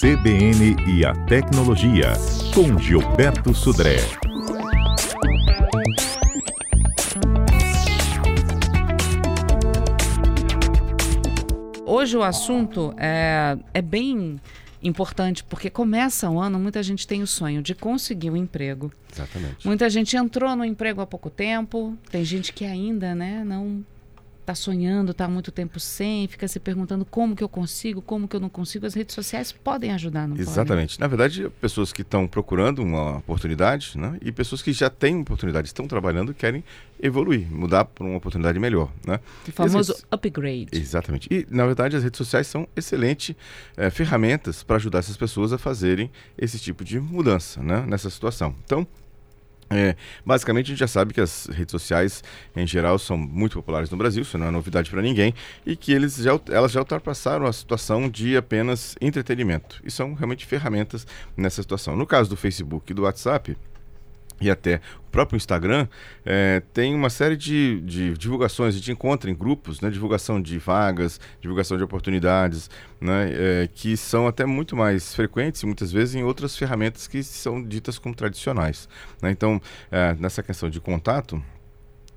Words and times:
CBN 0.00 0.76
e 0.86 1.04
a 1.04 1.12
Tecnologia, 1.26 2.12
com 2.54 2.78
Gilberto 2.78 3.54
Sudré. 3.54 3.96
Hoje 11.84 12.16
o 12.16 12.22
assunto 12.22 12.94
é, 12.96 13.58
é 13.74 13.82
bem 13.82 14.40
importante, 14.82 15.42
porque 15.44 15.68
começa 15.68 16.30
o 16.30 16.40
ano, 16.40 16.58
muita 16.58 16.82
gente 16.82 17.06
tem 17.06 17.22
o 17.22 17.26
sonho 17.26 17.62
de 17.62 17.74
conseguir 17.74 18.30
um 18.30 18.36
emprego. 18.36 18.92
Exatamente. 19.12 19.66
Muita 19.66 19.90
gente 19.90 20.16
entrou 20.16 20.54
no 20.54 20.64
emprego 20.64 21.00
há 21.00 21.06
pouco 21.06 21.28
tempo, 21.28 21.98
tem 22.10 22.24
gente 22.24 22.52
que 22.52 22.64
ainda 22.64 23.14
né, 23.14 23.42
não 23.44 23.84
está 24.48 24.54
sonhando, 24.54 25.12
está 25.12 25.26
há 25.26 25.28
muito 25.28 25.52
tempo 25.52 25.78
sem, 25.78 26.26
fica 26.26 26.48
se 26.48 26.58
perguntando 26.58 27.04
como 27.04 27.36
que 27.36 27.44
eu 27.44 27.48
consigo, 27.48 28.00
como 28.00 28.26
que 28.26 28.34
eu 28.34 28.40
não 28.40 28.48
consigo. 28.48 28.86
As 28.86 28.94
redes 28.94 29.14
sociais 29.14 29.52
podem 29.52 29.92
ajudar, 29.92 30.26
não 30.26 30.36
Exatamente. 30.36 30.98
Na 30.98 31.06
verdade, 31.06 31.50
pessoas 31.60 31.92
que 31.92 32.00
estão 32.00 32.26
procurando 32.26 32.82
uma 32.82 33.18
oportunidade 33.18 33.98
né, 33.98 34.16
e 34.22 34.32
pessoas 34.32 34.62
que 34.62 34.72
já 34.72 34.88
têm 34.88 35.20
oportunidade, 35.20 35.68
estão 35.68 35.86
trabalhando 35.86 36.32
e 36.32 36.34
querem 36.34 36.64
evoluir, 37.00 37.46
mudar 37.50 37.84
para 37.84 38.04
uma 38.04 38.16
oportunidade 38.16 38.58
melhor. 38.58 38.90
Né? 39.06 39.20
O 39.46 39.52
famoso 39.52 39.92
redes... 39.92 40.06
upgrade. 40.10 40.68
Exatamente. 40.72 41.28
E, 41.30 41.46
na 41.50 41.66
verdade, 41.66 41.96
as 41.96 42.02
redes 42.02 42.16
sociais 42.16 42.46
são 42.46 42.66
excelentes 42.74 43.36
é, 43.76 43.90
ferramentas 43.90 44.62
para 44.62 44.76
ajudar 44.76 45.00
essas 45.00 45.16
pessoas 45.16 45.52
a 45.52 45.58
fazerem 45.58 46.10
esse 46.38 46.58
tipo 46.58 46.84
de 46.84 46.98
mudança 46.98 47.62
né, 47.62 47.84
nessa 47.86 48.08
situação. 48.08 48.54
Então, 48.64 48.86
é, 49.70 49.96
basicamente, 50.24 50.66
a 50.66 50.68
gente 50.70 50.78
já 50.78 50.88
sabe 50.88 51.12
que 51.12 51.20
as 51.20 51.46
redes 51.46 51.72
sociais, 51.72 52.22
em 52.56 52.66
geral, 52.66 52.98
são 52.98 53.16
muito 53.16 53.54
populares 53.54 53.90
no 53.90 53.96
Brasil, 53.96 54.22
isso 54.22 54.38
não 54.38 54.46
é 54.46 54.50
novidade 54.50 54.90
para 54.90 55.02
ninguém, 55.02 55.34
e 55.66 55.76
que 55.76 55.92
eles 55.92 56.16
já, 56.16 56.38
elas 56.48 56.72
já 56.72 56.80
ultrapassaram 56.80 57.46
a 57.46 57.52
situação 57.52 58.08
de 58.08 58.36
apenas 58.36 58.96
entretenimento. 59.00 59.80
E 59.84 59.90
são 59.90 60.14
realmente 60.14 60.46
ferramentas 60.46 61.06
nessa 61.36 61.62
situação. 61.62 61.96
No 61.96 62.06
caso 62.06 62.30
do 62.30 62.36
Facebook 62.36 62.90
e 62.90 62.94
do 62.94 63.02
WhatsApp, 63.02 63.56
e 64.40 64.50
até 64.50 64.80
o 65.06 65.10
próprio 65.10 65.36
Instagram 65.36 65.88
é, 66.24 66.62
tem 66.72 66.94
uma 66.94 67.10
série 67.10 67.36
de, 67.36 67.80
de 67.80 68.14
divulgações, 68.14 68.74
a 68.74 68.78
gente 68.78 68.92
encontra 68.92 69.30
em 69.30 69.34
grupos, 69.34 69.80
né, 69.80 69.90
divulgação 69.90 70.40
de 70.40 70.58
vagas, 70.58 71.20
divulgação 71.40 71.76
de 71.76 71.82
oportunidades, 71.82 72.70
né, 73.00 73.30
é, 73.32 73.68
que 73.72 73.96
são 73.96 74.26
até 74.26 74.44
muito 74.44 74.76
mais 74.76 75.14
frequentes, 75.14 75.62
muitas 75.64 75.90
vezes, 75.90 76.14
em 76.14 76.22
outras 76.22 76.56
ferramentas 76.56 77.08
que 77.08 77.22
são 77.22 77.62
ditas 77.62 77.98
como 77.98 78.14
tradicionais. 78.14 78.88
Né? 79.20 79.30
Então, 79.30 79.60
é, 79.90 80.14
nessa 80.14 80.42
questão 80.42 80.70
de 80.70 80.80
contato, 80.80 81.42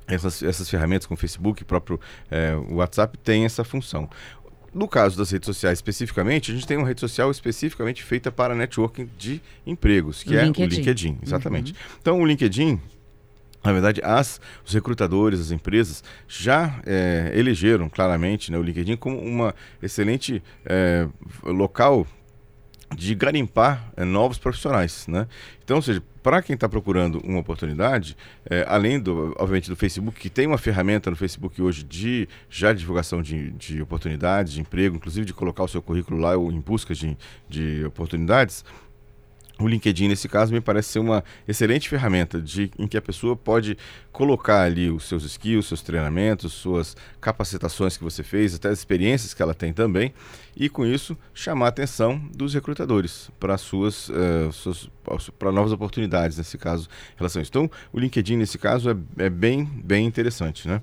essas, 0.08 0.44
essas 0.44 0.69
ferramentas 0.69 1.08
como 1.08 1.16
o 1.16 1.19
Facebook, 1.19 1.64
próprio 1.64 1.99
é, 2.30 2.53
WhatsApp, 2.69 3.17
tem 3.17 3.45
essa 3.45 3.64
função. 3.64 4.09
No 4.73 4.88
caso 4.88 5.17
das 5.17 5.30
redes 5.30 5.45
sociais 5.45 5.80
especificamente, 5.80 6.52
a 6.52 6.53
gente 6.53 6.66
tem 6.66 6.77
uma 6.77 6.88
rede 6.88 7.02
social 7.02 7.30
especificamente 7.30 8.03
feita 8.03 8.31
para 8.31 8.55
networking 8.55 9.09
de 9.17 9.41
empregos, 9.67 10.23
que 10.23 10.33
o 10.33 10.39
é 10.39 10.45
LinkedIn. 10.45 10.64
o 10.64 10.77
LinkedIn, 10.77 11.17
exatamente. 11.22 11.72
Uhum. 11.73 11.77
Então, 12.02 12.22
o 12.22 12.25
LinkedIn, 12.25 12.80
na 13.64 13.73
verdade, 13.73 14.02
as, 14.02 14.39
os 14.66 14.73
recrutadores, 14.73 15.42
as 15.42 15.52
empresas 15.52 16.03
já 16.27 16.80
é, 16.86 17.33
elegeram 17.36 17.89
claramente 17.89 18.49
né, 18.49 18.58
o 18.58 18.64
LinkedIn 18.64 18.95
como 18.95 19.19
uma 19.19 19.53
excelente 19.83 20.42
é, 20.66 21.05
local 21.44 22.08
de 22.95 23.16
garimpar 23.16 23.92
é, 23.95 24.03
novos 24.03 24.38
profissionais, 24.38 25.08
né? 25.08 25.28
Então, 25.64 25.78
ou 25.78 25.81
seja, 25.81 26.03
para 26.22 26.42
quem 26.42 26.53
está 26.53 26.67
procurando 26.67 27.20
uma 27.23 27.39
oportunidade, 27.39 28.16
é, 28.50 28.66
além 28.67 29.00
do, 29.00 29.33
obviamente, 29.38 29.70
do 29.70 29.75
Facebook, 29.75 30.20
que 30.20 30.30
tem 30.30 30.45
uma 30.45 30.58
ferramenta 30.58 31.09
no 31.09 31.16
Facebook 31.16 31.61
hoje 31.61 31.83
de 31.83 32.28
já 32.50 32.73
divulgação 32.73 33.22
de, 33.22 33.52
de 33.52 33.81
oportunidades, 33.81 34.53
de 34.53 34.61
emprego, 34.61 34.98
inclusive 34.98 35.25
de 35.25 35.33
colocar 35.33 35.64
o 35.64 35.67
seu 35.67 35.81
currículo 35.81 36.20
lá 36.20 36.36
ou 36.36 36.52
em 36.52 36.59
busca 36.59 36.94
de, 36.94 37.17
de 37.50 37.83
oportunidades, 37.86 38.64
o 39.62 39.67
LinkedIn, 39.67 40.08
nesse 40.08 40.28
caso, 40.28 40.54
me 40.54 40.62
parece 40.62 40.90
ser 40.90 41.00
uma 41.00 41.23
excelente 41.48 41.88
ferramenta 41.88 42.42
de, 42.42 42.72
em 42.78 42.88
que 42.88 42.98
a 42.98 43.02
pessoa 43.02 43.36
pode 43.36 43.77
colocar 44.11 44.64
ali 44.64 44.89
os 44.89 45.05
seus 45.05 45.23
skills, 45.23 45.67
seus 45.67 45.82
treinamentos, 45.82 46.54
suas 46.54 46.95
capacitações 47.20 47.98
que 47.98 48.04
você 48.04 48.23
fez, 48.23 48.55
até 48.55 48.70
as 48.70 48.80
experiências 48.80 49.33
que 49.33 49.42
ela 49.42 49.54
tem 49.54 49.73
também, 49.73 50.14
e 50.55 50.70
com 50.70 50.86
isso 50.86 51.17
chamar 51.33 51.67
a 51.67 51.70
atenção 51.70 52.21
dos 52.36 52.54
recrutadores 52.54 53.32
para 53.39 53.58
suas, 53.58 54.10
uh, 54.10 54.52
suas 54.52 54.89
para 55.38 55.52
novas 55.52 55.71
oportunidades, 55.71 56.38
nesse 56.38 56.58
caso, 56.58 56.88
isso. 57.20 57.50
Então, 57.50 57.70
o 57.92 58.00
LinkedIn, 58.00 58.38
nesse 58.38 58.58
caso, 58.58 58.89
é, 58.89 59.26
é 59.26 59.30
bem, 59.30 59.64
bem 59.64 60.05
interessante, 60.05 60.67
né? 60.67 60.82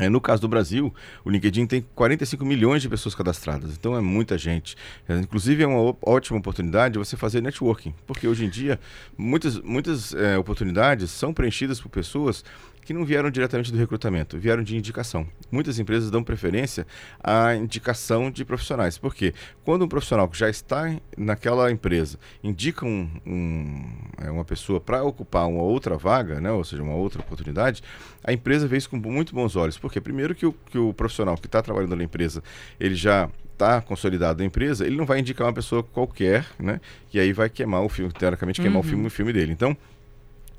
É, 0.00 0.08
no 0.08 0.18
caso 0.18 0.40
do 0.40 0.48
Brasil, 0.48 0.94
o 1.22 1.28
LinkedIn 1.28 1.66
tem 1.66 1.84
45 1.94 2.42
milhões 2.42 2.80
de 2.80 2.88
pessoas 2.88 3.14
cadastradas, 3.14 3.74
então 3.74 3.94
é 3.94 4.00
muita 4.00 4.38
gente. 4.38 4.74
É, 5.06 5.18
inclusive, 5.18 5.62
é 5.62 5.66
uma 5.66 5.94
ótima 6.00 6.38
oportunidade 6.38 6.98
você 6.98 7.18
fazer 7.18 7.42
networking, 7.42 7.94
porque 8.06 8.26
hoje 8.26 8.46
em 8.46 8.48
dia 8.48 8.80
muitas, 9.16 9.60
muitas 9.60 10.14
é, 10.14 10.38
oportunidades 10.38 11.10
são 11.10 11.34
preenchidas 11.34 11.78
por 11.78 11.90
pessoas 11.90 12.42
que 12.82 12.92
não 12.92 13.04
vieram 13.04 13.30
diretamente 13.30 13.70
do 13.70 13.78
recrutamento, 13.78 14.38
vieram 14.38 14.62
de 14.62 14.76
indicação. 14.76 15.26
Muitas 15.50 15.78
empresas 15.78 16.10
dão 16.10 16.22
preferência 16.22 16.86
à 17.22 17.54
indicação 17.54 18.30
de 18.30 18.44
profissionais. 18.44 18.98
porque 18.98 19.34
Quando 19.64 19.84
um 19.84 19.88
profissional 19.88 20.28
que 20.28 20.38
já 20.38 20.48
está 20.48 20.94
naquela 21.16 21.70
empresa 21.70 22.18
indica 22.42 22.84
um, 22.84 23.08
um, 23.26 23.92
é, 24.18 24.30
uma 24.30 24.44
pessoa 24.44 24.80
para 24.80 25.02
ocupar 25.02 25.46
uma 25.48 25.62
outra 25.62 25.96
vaga, 25.96 26.40
né, 26.40 26.50
ou 26.50 26.64
seja, 26.64 26.82
uma 26.82 26.94
outra 26.94 27.20
oportunidade, 27.20 27.82
a 28.24 28.32
empresa 28.32 28.66
vê 28.66 28.76
isso 28.76 28.90
com 28.90 28.96
muito 28.96 29.34
bons 29.34 29.56
olhos. 29.56 29.78
Porque 29.78 30.00
primeiro 30.00 30.34
que 30.34 30.46
o, 30.46 30.52
que 30.52 30.78
o 30.78 30.92
profissional 30.92 31.36
que 31.36 31.46
está 31.46 31.62
trabalhando 31.62 31.96
na 31.96 32.04
empresa, 32.04 32.42
ele 32.78 32.94
já 32.94 33.28
está 33.60 33.80
consolidado 33.82 34.38
na 34.38 34.46
empresa, 34.46 34.86
ele 34.86 34.96
não 34.96 35.04
vai 35.04 35.20
indicar 35.20 35.46
uma 35.46 35.52
pessoa 35.52 35.82
qualquer, 35.82 36.46
né? 36.58 36.80
E 37.12 37.20
aí 37.20 37.32
vai 37.32 37.50
queimar 37.50 37.82
o 37.82 37.88
filme, 37.88 38.10
teoricamente 38.10 38.60
queimar 38.60 38.80
uhum. 38.80 38.86
o 38.86 38.88
filme, 38.88 39.06
o 39.06 39.10
filme 39.10 39.32
dele. 39.32 39.52
Então, 39.52 39.76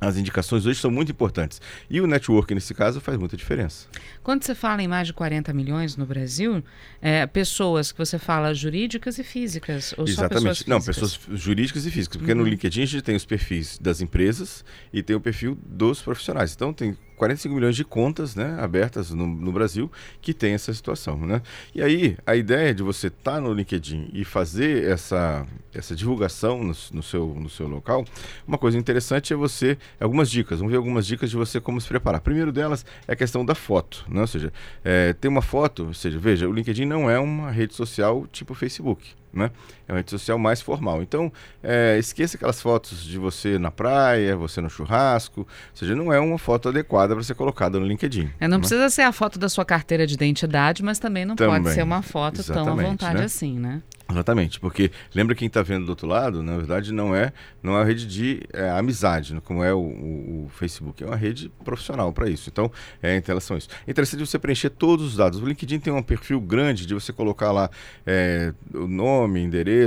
as 0.02 0.18
indicações 0.18 0.66
hoje 0.66 0.80
são 0.80 0.90
muito 0.90 1.12
importantes. 1.12 1.62
E 1.88 2.02
o 2.02 2.08
network, 2.08 2.56
nesse 2.56 2.74
caso, 2.74 3.00
faz 3.00 3.18
muita 3.20 3.38
diferença. 3.38 3.88
Quando 4.24 4.44
você 4.44 4.56
fala 4.56 4.82
em 4.82 4.88
mais 4.88 5.06
de 5.06 5.14
40 5.14 5.54
milhões 5.54 5.96
no 5.96 6.08
Brasil, 6.08 6.64
é, 7.00 7.28
pessoas 7.28 7.92
que 7.92 8.00
você 8.00 8.18
fala 8.18 8.52
jurídicas 8.54 9.20
e 9.20 9.24
físicas? 9.24 9.94
Ou 9.96 10.08
Exatamente. 10.08 10.66
Pessoas 10.66 10.66
Não, 10.66 10.82
pessoas 10.82 11.20
jurídicas 11.34 11.86
e 11.86 11.92
físicas. 11.92 12.18
Porque 12.18 12.32
uhum. 12.32 12.40
no 12.40 12.46
LinkedIn 12.46 12.82
a 12.82 12.86
gente 12.86 13.04
tem 13.04 13.16
os 13.16 13.26
perfis 13.26 13.78
das 13.78 14.02
empresas 14.02 14.66
e 14.92 15.04
tem 15.04 15.16
o 15.16 15.22
perfil 15.22 15.56
dos 15.64 16.02
profissionais. 16.02 16.54
Então 16.56 16.74
tem 16.74 16.98
45 17.22 17.54
milhões 17.54 17.76
de 17.76 17.86
contas 17.86 18.36
né, 18.36 18.58
abertas 18.60 19.12
no, 19.12 19.28
no, 19.28 19.52
Brasil 19.52 19.92
que 20.20 20.34
tem 20.34 20.54
essa 20.54 20.74
situação. 20.74 21.16
Né? 21.20 21.40
E 21.76 21.80
aí, 21.80 22.18
a 22.26 22.36
ideia 22.36 22.74
de 22.74 22.82
você 22.82 23.08
estar 23.08 23.34
tá 23.34 23.40
no 23.40 23.54
LinkedIn 23.54 24.10
e 24.12 24.26
fazer 24.26 24.90
essa, 24.90 25.46
essa 25.72 25.96
divulgação 25.96 26.64
no, 26.64 26.74
no, 26.92 27.04
seu, 27.04 27.28
no 27.28 27.48
seu 27.48 27.68
local, 27.68 28.04
uma 28.48 28.58
coisa 28.58 28.76
interessante 28.76 29.32
é 29.32 29.36
você. 29.36 29.78
Algumas 30.00 30.32
dicas, 30.32 30.58
vamos 30.58 30.72
ver 30.72 30.78
algumas 30.78 31.06
dicas 31.06 31.30
de 31.30 31.36
você 31.36 31.62
como 31.62 31.80
se 31.80 31.88
preparar. 31.88 32.22
Primeiro 32.22 32.52
delas 32.52 32.84
é 33.08 33.14
a 33.14 33.16
questão 33.16 33.46
da 33.46 33.54
foto. 33.54 34.04
Né? 34.10 34.22
Ou 34.22 34.28
seja, 34.28 34.52
é, 34.84 35.14
ter 35.14 35.28
uma 35.28 35.44
foto, 35.44 35.86
ou 35.90 35.94
seja, 35.94 36.18
veja, 36.18 36.50
o 36.50 36.52
LinkedIn 36.52 36.86
não 36.86 37.08
é 37.08 37.20
uma 37.20 37.52
rede 37.52 37.76
social 37.76 38.26
tipo 38.32 38.56
Facebook 38.56 39.14
né? 39.34 39.52
É 39.92 39.94
uma 39.94 39.98
rede 39.98 40.10
social 40.10 40.40
mais 40.40 40.62
formal. 40.62 41.04
Então, 41.04 41.30
é, 41.62 41.98
esqueça 42.00 42.38
aquelas 42.38 42.62
fotos 42.62 43.04
de 43.04 43.18
você 43.18 43.60
na 43.60 43.70
praia, 43.70 44.38
você 44.38 44.62
no 44.62 44.70
churrasco. 44.70 45.42
Ou 45.42 45.48
seja, 45.74 45.94
não 45.94 46.14
é 46.14 46.20
uma 46.20 46.38
foto 46.38 46.70
adequada 46.70 47.14
para 47.14 47.22
ser 47.26 47.36
colocada 47.36 47.78
no 47.78 47.86
LinkedIn. 47.86 48.30
É, 48.40 48.48
não 48.48 48.58
né? 48.58 48.60
precisa 48.62 48.90
ser 48.90 49.02
a 49.02 49.12
foto 49.12 49.38
da 49.38 49.50
sua 49.50 49.66
carteira 49.66 50.08
de 50.08 50.14
identidade, 50.14 50.82
mas 50.82 50.98
também 50.98 51.26
não 51.26 51.36
também, 51.36 51.62
pode 51.62 51.76
ser 51.76 51.84
uma 51.84 52.02
foto 52.02 52.42
tão 52.42 52.70
à 52.70 52.76
vontade 52.76 53.20
né? 53.20 53.26
assim, 53.26 53.60
né? 53.60 53.82
Exatamente, 54.12 54.60
porque 54.60 54.92
lembra 55.16 55.34
quem 55.34 55.48
está 55.48 55.62
vendo 55.62 55.86
do 55.86 55.90
outro 55.90 56.08
lado, 56.08 56.44
na 56.44 56.58
verdade 56.58 56.92
não 56.92 57.16
é 57.16 57.32
não 57.64 57.74
é 57.74 57.78
uma 57.78 57.86
rede 57.86 58.06
de 58.06 58.42
é, 58.52 58.70
amizade, 58.72 59.34
né, 59.34 59.42
como 59.44 59.64
é 59.64 59.74
o, 59.74 59.80
o, 59.80 60.46
o, 60.46 60.50
Facebook, 60.50 61.02
é 61.04 61.08
uma 61.08 61.16
rede 61.16 61.50
profissional 61.64 62.12
para 62.12 62.30
isso. 62.30 62.50
Então, 62.50 62.72
é 63.02 63.18
em 63.18 63.22
relação 63.26 63.56
a 63.56 63.58
isso. 63.60 63.70
É 63.88 63.92
interessante 63.92 64.20
você 64.20 64.40
preencher 64.40 64.72
todos 64.72 65.06
os 65.06 65.16
dados. 65.16 65.40
O 65.40 65.46
LinkedIn 65.46 65.80
tem 65.80 65.94
um 65.94 66.02
perfil 66.02 66.42
grande 66.42 66.86
de 66.86 66.94
você 66.94 67.14
colocar 67.14 67.52
lá 67.52 67.70
é, 68.06 68.54
o 68.74 68.88
nome, 68.88 69.42
endereço, 69.42 69.81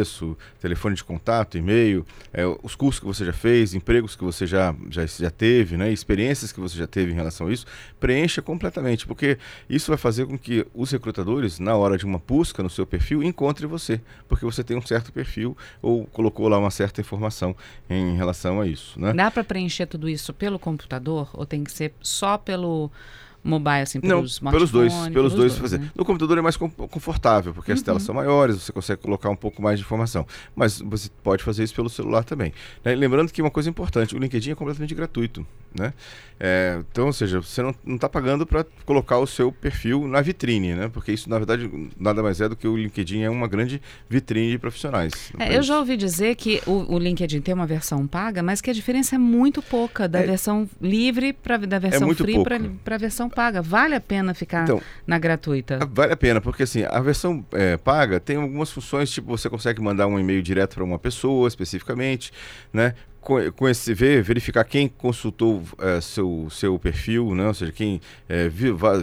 telefone 0.60 0.96
de 0.96 1.04
contato, 1.04 1.58
e-mail, 1.58 2.04
é, 2.32 2.44
os 2.62 2.74
cursos 2.74 3.00
que 3.00 3.06
você 3.06 3.24
já 3.24 3.32
fez, 3.32 3.74
empregos 3.74 4.16
que 4.16 4.24
você 4.24 4.46
já, 4.46 4.74
já, 4.90 5.06
já 5.06 5.30
teve, 5.30 5.76
né, 5.76 5.92
experiências 5.92 6.52
que 6.52 6.60
você 6.60 6.76
já 6.76 6.86
teve 6.86 7.12
em 7.12 7.14
relação 7.14 7.46
a 7.46 7.52
isso. 7.52 7.66
Preencha 8.00 8.42
completamente, 8.42 9.06
porque 9.06 9.38
isso 9.68 9.90
vai 9.90 9.98
fazer 9.98 10.26
com 10.26 10.38
que 10.38 10.66
os 10.74 10.90
recrutadores, 10.90 11.58
na 11.58 11.76
hora 11.76 11.96
de 11.96 12.04
uma 12.04 12.18
busca 12.18 12.62
no 12.62 12.70
seu 12.70 12.86
perfil, 12.86 13.22
encontrem 13.22 13.68
você 13.68 14.00
porque 14.28 14.44
você 14.44 14.64
tem 14.64 14.76
um 14.76 14.82
certo 14.82 15.12
perfil 15.12 15.56
ou 15.80 16.06
colocou 16.06 16.48
lá 16.48 16.58
uma 16.58 16.70
certa 16.70 17.00
informação 17.00 17.54
em 17.88 18.16
relação 18.16 18.60
a 18.60 18.66
isso. 18.66 18.98
Né? 18.98 19.12
Dá 19.12 19.30
para 19.30 19.44
preencher 19.44 19.86
tudo 19.86 20.08
isso 20.08 20.32
pelo 20.32 20.58
computador 20.58 21.30
ou 21.32 21.46
tem 21.46 21.64
que 21.64 21.72
ser 21.72 21.92
só 22.00 22.36
pelo 22.38 22.90
mobile, 23.44 23.82
assim, 23.82 24.00
pelos 24.00 24.40
Não, 24.40 24.50
pelos 24.50 24.70
dois, 24.70 24.92
pelos, 24.92 25.08
pelos 25.10 25.34
dois, 25.34 25.52
dois 25.52 25.58
fazer. 25.58 25.78
Né? 25.78 25.90
No 25.94 26.04
computador 26.04 26.38
é 26.38 26.40
mais 26.40 26.56
confortável, 26.56 27.52
porque 27.52 27.70
uhum. 27.70 27.76
as 27.76 27.82
telas 27.82 28.02
são 28.02 28.14
maiores, 28.14 28.56
você 28.56 28.72
consegue 28.72 29.02
colocar 29.02 29.28
um 29.28 29.36
pouco 29.36 29.60
mais 29.60 29.78
de 29.78 29.84
informação. 29.84 30.26
Mas 30.56 30.80
você 30.80 31.10
pode 31.22 31.42
fazer 31.44 31.62
isso 31.62 31.74
pelo 31.74 31.90
celular 31.90 32.24
também. 32.24 32.52
Né? 32.82 32.94
Lembrando 32.94 33.30
que 33.30 33.42
uma 33.42 33.50
coisa 33.50 33.68
importante, 33.68 34.16
o 34.16 34.18
LinkedIn 34.18 34.52
é 34.52 34.54
completamente 34.54 34.94
gratuito. 34.94 35.46
Né? 35.78 35.92
É, 36.38 36.82
então, 36.90 37.06
ou 37.06 37.12
seja, 37.12 37.40
você 37.40 37.62
não 37.62 37.94
está 37.94 38.08
pagando 38.08 38.44
para 38.44 38.66
colocar 38.84 39.18
o 39.18 39.26
seu 39.26 39.52
perfil 39.52 40.06
na 40.08 40.20
vitrine, 40.20 40.74
né? 40.74 40.90
Porque 40.92 41.12
isso, 41.12 41.30
na 41.30 41.38
verdade, 41.38 41.70
nada 41.98 42.22
mais 42.22 42.40
é 42.40 42.48
do 42.48 42.56
que 42.56 42.66
o 42.66 42.76
LinkedIn 42.76 43.22
é 43.22 43.30
uma 43.30 43.46
grande 43.46 43.80
vitrine 44.08 44.50
de 44.50 44.58
profissionais. 44.58 45.32
É, 45.38 45.56
eu 45.56 45.62
já 45.62 45.78
ouvi 45.78 45.96
dizer 45.96 46.34
que 46.34 46.60
o, 46.66 46.94
o, 46.94 46.98
LinkedIn 46.98 47.40
tem 47.40 47.54
uma 47.54 47.66
versão 47.66 48.06
paga, 48.06 48.42
mas 48.42 48.60
que 48.60 48.68
a 48.68 48.72
diferença 48.72 49.14
é 49.14 49.18
muito 49.18 49.62
pouca 49.62 50.08
da 50.08 50.20
é, 50.20 50.26
versão 50.26 50.68
livre 50.80 51.32
para 51.32 51.56
da 51.58 51.78
versão 51.78 52.10
é 52.10 52.14
free 52.14 52.42
para 52.84 52.96
a 52.96 52.98
versão 52.98 53.30
paga. 53.30 53.62
Vale 53.62 53.94
a 53.94 54.00
pena 54.00 54.34
ficar 54.34 54.64
então, 54.64 54.82
na 55.06 55.18
gratuita? 55.18 55.78
Vale 55.92 56.12
a 56.12 56.16
pena, 56.16 56.40
porque 56.40 56.64
assim, 56.64 56.82
a 56.82 57.00
versão 57.00 57.44
é, 57.52 57.76
paga 57.76 58.18
tem 58.18 58.36
algumas 58.36 58.70
funções, 58.70 59.10
tipo, 59.10 59.28
você 59.28 59.48
consegue 59.48 59.80
mandar 59.80 60.08
um 60.08 60.18
e-mail 60.18 60.42
direto 60.42 60.74
para 60.74 60.84
uma 60.84 60.98
pessoa 60.98 61.46
especificamente, 61.46 62.32
né? 62.72 62.94
Com 63.24 63.68
esse 63.68 63.94
ver, 63.94 64.22
verificar 64.22 64.64
quem 64.64 64.86
consultou 64.86 65.62
é, 65.78 66.00
seu, 66.00 66.48
seu 66.50 66.78
perfil, 66.78 67.34
né? 67.34 67.46
ou 67.46 67.54
seja, 67.54 67.72
quem 67.72 68.00
é, 68.28 68.48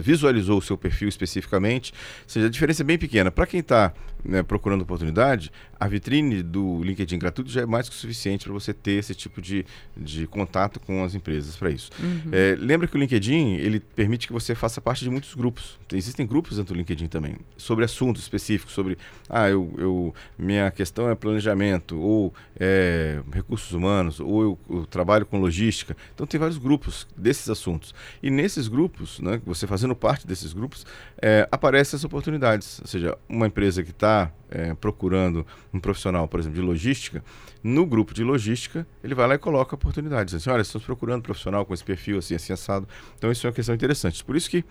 visualizou 0.00 0.58
o 0.58 0.62
seu 0.62 0.78
perfil 0.78 1.08
especificamente. 1.08 1.92
Ou 1.92 2.28
seja, 2.28 2.46
a 2.46 2.50
diferença 2.50 2.82
é 2.82 2.84
bem 2.84 2.98
pequena. 2.98 3.30
Para 3.30 3.46
quem 3.46 3.60
está 3.60 3.92
né, 4.24 4.42
procurando 4.42 4.82
oportunidade, 4.82 5.50
a 5.78 5.88
vitrine 5.88 6.42
do 6.42 6.82
LinkedIn 6.82 7.18
gratuito 7.18 7.50
já 7.50 7.62
é 7.62 7.66
mais 7.66 7.88
que 7.88 7.94
o 7.94 7.98
suficiente 7.98 8.44
para 8.44 8.52
você 8.52 8.72
ter 8.72 8.92
esse 8.92 9.14
tipo 9.14 9.42
de, 9.42 9.66
de 9.96 10.26
contato 10.28 10.78
com 10.78 11.02
as 11.02 11.14
empresas 11.14 11.56
para 11.56 11.70
isso. 11.70 11.90
Uhum. 12.00 12.30
É, 12.30 12.56
lembra 12.58 12.86
que 12.86 12.96
o 12.96 13.00
LinkedIn 13.00 13.54
ele 13.54 13.80
permite 13.80 14.26
que 14.28 14.32
você 14.32 14.54
faça 14.54 14.80
parte 14.80 15.02
de 15.02 15.10
muitos 15.10 15.34
grupos. 15.34 15.78
Existem 15.92 16.26
grupos 16.26 16.56
dentro 16.56 16.72
do 16.72 16.78
LinkedIn 16.78 17.08
também, 17.08 17.36
sobre 17.56 17.84
assuntos 17.84 18.22
específicos, 18.22 18.74
sobre 18.74 18.96
ah, 19.28 19.48
eu, 19.48 19.74
eu 19.76 20.14
minha 20.38 20.70
questão 20.70 21.10
é 21.10 21.14
planejamento, 21.14 21.98
ou 21.98 22.32
é, 22.58 23.20
recursos 23.32 23.72
humanos, 23.72 24.20
ou 24.20 24.42
eu, 24.42 24.58
eu, 24.70 24.86
trabalho 24.86 25.26
com 25.26 25.40
logística. 25.40 25.96
Então 26.14 26.26
tem 26.26 26.38
vários 26.38 26.58
grupos 26.58 27.06
desses 27.16 27.48
assuntos. 27.48 27.94
E 28.22 28.30
nesses 28.30 28.68
grupos, 28.68 29.18
né, 29.20 29.40
você 29.44 29.66
fazendo 29.66 29.96
parte 29.96 30.26
desses 30.26 30.52
grupos, 30.52 30.86
é, 31.20 31.48
aparecem 31.50 31.96
as 31.96 32.04
oportunidades. 32.04 32.80
Ou 32.80 32.86
seja, 32.86 33.18
uma 33.28 33.46
empresa 33.46 33.82
que 33.82 33.90
está 33.90 34.11
é, 34.50 34.74
procurando 34.74 35.46
um 35.72 35.80
profissional, 35.80 36.28
por 36.28 36.38
exemplo, 36.38 36.60
de 36.60 36.64
logística, 36.64 37.24
no 37.62 37.86
grupo 37.86 38.12
de 38.12 38.22
logística, 38.22 38.86
ele 39.02 39.14
vai 39.14 39.26
lá 39.26 39.34
e 39.34 39.38
coloca 39.38 39.74
oportunidades. 39.74 40.34
Assim, 40.34 40.50
olha, 40.50 40.62
estamos 40.62 40.84
procurando 40.84 41.20
um 41.20 41.22
profissional 41.22 41.64
com 41.64 41.72
esse 41.72 41.84
perfil 41.84 42.18
assim, 42.18 42.34
assim, 42.34 42.52
assado. 42.52 42.86
Então, 43.16 43.30
isso 43.30 43.46
é 43.46 43.48
uma 43.48 43.54
questão 43.54 43.74
interessante. 43.74 44.22
Por 44.24 44.36
isso 44.36 44.50
que 44.50 44.64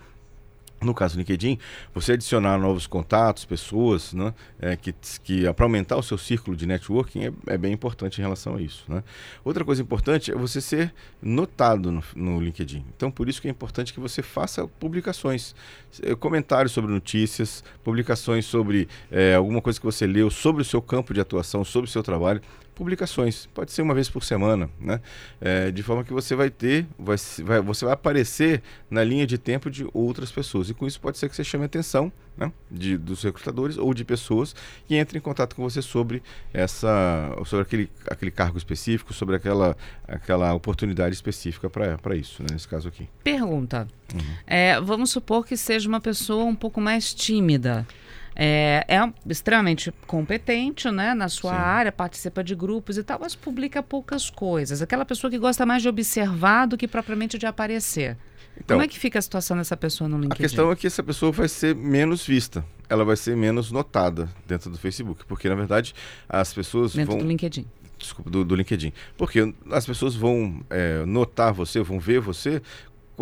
no 0.82 0.94
caso 0.94 1.14
do 1.14 1.18
LinkedIn, 1.18 1.58
você 1.94 2.12
adicionar 2.12 2.58
novos 2.58 2.86
contatos, 2.86 3.44
pessoas, 3.44 4.12
né, 4.12 4.34
é, 4.60 4.76
que, 4.76 4.94
que 5.22 5.52
para 5.52 5.64
aumentar 5.64 5.96
o 5.96 6.02
seu 6.02 6.18
círculo 6.18 6.56
de 6.56 6.66
networking 6.66 7.26
é, 7.26 7.32
é, 7.46 7.58
bem 7.58 7.72
importante 7.72 8.18
em 8.18 8.22
relação 8.22 8.56
a 8.56 8.60
isso. 8.60 8.84
Né? 8.88 9.02
Outra 9.44 9.64
coisa 9.64 9.82
importante 9.82 10.30
é 10.30 10.34
você 10.34 10.60
ser 10.60 10.92
notado 11.20 11.90
no, 11.90 12.02
no, 12.14 12.40
LinkedIn. 12.40 12.84
Então, 12.96 13.10
por 13.10 13.28
isso 13.28 13.40
que 13.40 13.48
é 13.48 13.50
importante 13.50 13.92
que 13.92 14.00
você 14.00 14.22
faça 14.22 14.66
publicações, 14.66 15.54
é, 16.02 16.14
comentários 16.14 16.72
sobre 16.72 16.90
notícias, 16.90 17.62
publicações 17.84 18.44
sobre 18.46 18.88
é, 19.10 19.34
alguma 19.34 19.60
coisa 19.60 19.78
que 19.78 19.86
você 19.86 20.06
leu, 20.06 20.30
sobre 20.30 20.62
o 20.62 20.64
seu 20.64 20.82
campo 20.82 21.14
de 21.14 21.20
atuação, 21.20 21.64
sobre 21.64 21.88
o 21.88 21.92
seu 21.92 22.02
trabalho 22.02 22.40
publicações. 22.74 23.46
Pode 23.54 23.72
ser 23.72 23.82
uma 23.82 23.94
vez 23.94 24.08
por 24.08 24.24
semana, 24.24 24.68
né? 24.80 25.00
É, 25.40 25.70
de 25.70 25.82
forma 25.82 26.04
que 26.04 26.12
você 26.12 26.34
vai 26.34 26.50
ter, 26.50 26.86
vai, 26.98 27.16
vai, 27.44 27.60
você 27.60 27.84
vai 27.84 27.94
aparecer 27.94 28.62
na 28.90 29.04
linha 29.04 29.26
de 29.26 29.38
tempo 29.38 29.70
de 29.70 29.86
outras 29.92 30.32
pessoas. 30.32 30.68
E 30.72 30.74
com 30.74 30.86
isso 30.86 30.98
pode 30.98 31.18
ser 31.18 31.28
que 31.28 31.36
você 31.36 31.44
chame 31.44 31.64
a 31.64 31.66
atenção 31.66 32.10
né? 32.36 32.50
de, 32.70 32.96
dos 32.96 33.22
recrutadores 33.22 33.76
ou 33.76 33.92
de 33.92 34.04
pessoas 34.04 34.54
que 34.88 34.98
entrem 34.98 35.18
em 35.18 35.22
contato 35.22 35.54
com 35.54 35.62
você 35.62 35.82
sobre 35.82 36.22
essa, 36.52 37.36
sobre 37.44 37.62
aquele, 37.62 37.90
aquele 38.08 38.30
cargo 38.30 38.56
específico, 38.56 39.12
sobre 39.12 39.36
aquela, 39.36 39.76
aquela 40.08 40.52
oportunidade 40.54 41.14
específica 41.14 41.68
para 41.68 42.16
isso, 42.16 42.42
né? 42.42 42.48
nesse 42.52 42.66
caso 42.66 42.88
aqui. 42.88 43.06
Pergunta. 43.22 43.86
Uhum. 44.14 44.20
É, 44.46 44.80
vamos 44.80 45.10
supor 45.10 45.46
que 45.46 45.56
seja 45.56 45.86
uma 45.88 46.00
pessoa 46.00 46.44
um 46.44 46.56
pouco 46.56 46.80
mais 46.80 47.12
tímida. 47.12 47.86
É, 48.34 48.86
é 48.88 49.12
extremamente 49.28 49.92
competente 50.06 50.90
né, 50.90 51.12
na 51.12 51.28
sua 51.28 51.52
Sim. 51.52 51.58
área, 51.58 51.92
participa 51.92 52.42
de 52.42 52.54
grupos 52.54 52.96
e 52.96 53.02
tal, 53.02 53.18
mas 53.20 53.34
publica 53.34 53.82
poucas 53.82 54.30
coisas. 54.30 54.80
Aquela 54.80 55.04
pessoa 55.04 55.30
que 55.30 55.38
gosta 55.38 55.66
mais 55.66 55.82
de 55.82 55.88
observar 55.90 56.66
do 56.66 56.78
que 56.78 56.88
propriamente 56.88 57.36
de 57.36 57.44
aparecer. 57.44 58.16
Então, 58.56 58.76
Como 58.76 58.84
é 58.84 58.88
que 58.88 58.98
fica 58.98 59.18
a 59.18 59.22
situação 59.22 59.56
dessa 59.56 59.76
pessoa 59.76 60.08
no 60.08 60.16
LinkedIn? 60.16 60.34
A 60.34 60.36
questão 60.36 60.70
é 60.70 60.76
que 60.76 60.86
essa 60.86 61.02
pessoa 61.02 61.32
vai 61.32 61.48
ser 61.48 61.74
menos 61.74 62.26
vista. 62.26 62.64
Ela 62.88 63.04
vai 63.04 63.16
ser 63.16 63.36
menos 63.36 63.72
notada 63.72 64.28
dentro 64.46 64.70
do 64.70 64.78
Facebook. 64.78 65.24
Porque, 65.26 65.48
na 65.48 65.54
verdade, 65.54 65.94
as 66.28 66.52
pessoas 66.52 66.94
dentro 66.94 67.12
vão... 67.12 67.22
do 67.22 67.28
LinkedIn. 67.28 67.66
Desculpa, 67.98 68.30
do, 68.30 68.44
do 68.44 68.54
LinkedIn. 68.54 68.92
Porque 69.16 69.54
as 69.70 69.86
pessoas 69.86 70.14
vão 70.14 70.60
é, 70.68 71.04
notar 71.06 71.52
você, 71.52 71.80
vão 71.80 72.00
ver 72.00 72.20
você 72.20 72.60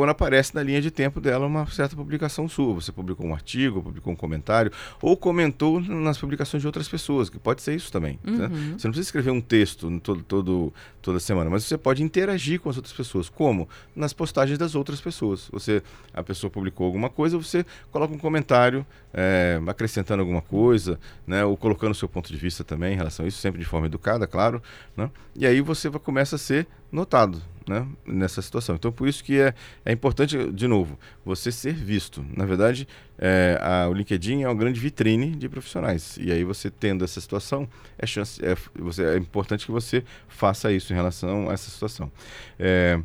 quando 0.01 0.11
aparece 0.13 0.55
na 0.55 0.63
linha 0.63 0.81
de 0.81 0.91
tempo 0.91 1.21
dela 1.21 1.47
uma 1.47 1.67
certa 1.67 1.95
publicação 1.95 2.49
sua. 2.49 2.73
Você 2.73 2.91
publicou 2.91 3.27
um 3.27 3.35
artigo, 3.35 3.83
publicou 3.83 4.11
um 4.11 4.17
comentário, 4.17 4.73
ou 5.03 5.15
comentou 5.15 5.79
nas 5.79 6.17
publicações 6.17 6.63
de 6.63 6.67
outras 6.67 6.89
pessoas, 6.89 7.29
que 7.29 7.39
pode 7.39 7.61
ser 7.61 7.75
isso 7.75 7.93
também. 7.93 8.19
Né? 8.25 8.33
Uhum. 8.33 8.39
Né? 8.39 8.49
Você 8.79 8.89
não 8.89 8.93
precisa 8.93 9.01
escrever 9.01 9.31
um 9.31 9.43
texto 9.43 10.01
todo, 10.01 10.23
todo, 10.23 10.73
toda 11.03 11.21
semana, 11.21 11.51
mas 11.51 11.65
você 11.65 11.77
pode 11.77 12.03
interagir 12.03 12.59
com 12.61 12.71
as 12.71 12.77
outras 12.79 12.95
pessoas. 12.95 13.29
Como? 13.29 13.69
Nas 13.95 14.15
postagens 14.15 14.57
das 14.59 14.75
outras 14.75 15.03
pessoas. 15.03 15.51
Você, 15.53 15.83
a 16.15 16.23
pessoa 16.23 16.51
publicou 16.51 16.87
alguma 16.87 17.11
coisa, 17.11 17.37
você 17.37 17.63
coloca 17.93 18.15
um 18.15 18.19
comentário 18.19 18.87
é, 19.13 19.61
acrescentando 19.67 20.23
alguma 20.23 20.41
coisa, 20.41 20.99
né? 21.27 21.45
ou 21.45 21.59
colocando 21.59 21.93
o 21.93 21.95
seu 21.95 22.09
ponto 22.09 22.33
de 22.33 22.39
vista 22.39 22.65
também 22.65 22.95
em 22.95 22.97
relação 22.97 23.27
a 23.27 23.29
isso, 23.29 23.37
sempre 23.37 23.61
de 23.61 23.67
forma 23.67 23.87
educada, 23.87 24.27
claro. 24.27 24.63
Né? 24.97 25.11
E 25.37 25.47
aí 25.47 25.61
você 25.61 25.91
vai, 25.91 26.01
começa 26.01 26.37
a 26.37 26.39
ser 26.39 26.67
notado 26.91 27.43
né, 27.69 27.87
nessa 28.05 28.43
situação. 28.43 28.75
Então, 28.75 28.91
por 28.91 29.09
isso 29.09 29.23
que 29.23 29.41
é, 29.41 29.55
é 29.85 29.93
importante, 29.93 30.53
de 30.53 30.67
novo, 30.67 30.99
você 31.25 31.53
ser 31.53 31.75
visto. 31.75 32.25
Na 32.37 32.45
verdade, 32.45 32.87
é, 33.19 33.59
a, 33.61 33.89
o 33.89 33.95
LinkedIn 33.95 34.43
é 34.43 34.49
uma 34.49 34.55
grande 34.55 34.81
vitrine 34.81 35.31
de 35.31 35.49
profissionais. 35.49 36.19
E 36.21 36.33
aí, 36.33 36.43
você 36.45 36.71
tendo 36.71 37.05
essa 37.05 37.21
situação, 37.21 37.69
é, 37.99 38.07
chance, 38.07 38.45
é, 38.45 38.57
você, 38.75 39.05
é 39.05 39.17
importante 39.17 39.65
que 39.67 39.73
você 39.73 40.05
faça 40.29 40.73
isso 40.73 40.93
em 40.93 40.97
relação 40.97 41.49
a 41.49 41.53
essa 41.53 41.71
situação. 41.71 42.11
É, 42.59 43.01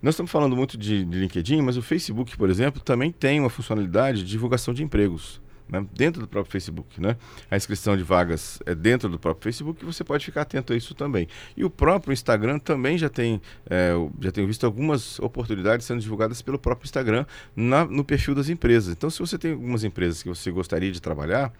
nós 0.00 0.14
estamos 0.14 0.30
falando 0.30 0.56
muito 0.56 0.78
de, 0.78 1.04
de 1.04 1.18
LinkedIn, 1.18 1.60
mas 1.62 1.76
o 1.76 1.82
Facebook, 1.82 2.36
por 2.36 2.48
exemplo, 2.48 2.80
também 2.80 3.10
tem 3.10 3.40
uma 3.40 3.50
funcionalidade 3.50 4.22
de 4.22 4.30
divulgação 4.30 4.72
de 4.72 4.82
empregos 4.82 5.40
né, 5.68 5.84
dentro 5.92 6.20
do 6.20 6.28
próprio 6.28 6.50
Facebook. 6.50 7.00
Né? 7.00 7.16
A 7.50 7.56
inscrição 7.56 7.96
de 7.96 8.02
vagas 8.02 8.60
é 8.64 8.74
dentro 8.74 9.08
do 9.08 9.18
próprio 9.18 9.42
Facebook 9.42 9.82
e 9.82 9.86
você 9.86 10.04
pode 10.04 10.24
ficar 10.24 10.42
atento 10.42 10.72
a 10.72 10.76
isso 10.76 10.94
também. 10.94 11.28
E 11.56 11.64
o 11.64 11.70
próprio 11.70 12.12
Instagram 12.12 12.58
também 12.58 12.96
já 12.98 13.08
tem, 13.08 13.40
é, 13.68 13.92
já 14.20 14.32
tenho 14.32 14.46
visto 14.46 14.64
algumas 14.64 15.18
oportunidades 15.18 15.86
sendo 15.86 16.00
divulgadas 16.00 16.42
pelo 16.42 16.58
próprio 16.58 16.86
Instagram 16.86 17.26
na, 17.54 17.84
no 17.84 18.04
perfil 18.04 18.34
das 18.34 18.48
empresas. 18.48 18.92
Então, 18.92 19.10
se 19.10 19.18
você 19.18 19.38
tem 19.38 19.52
algumas 19.52 19.84
empresas 19.84 20.22
que 20.22 20.28
você 20.28 20.50
gostaria 20.50 20.90
de 20.90 21.00
trabalhar 21.00 21.52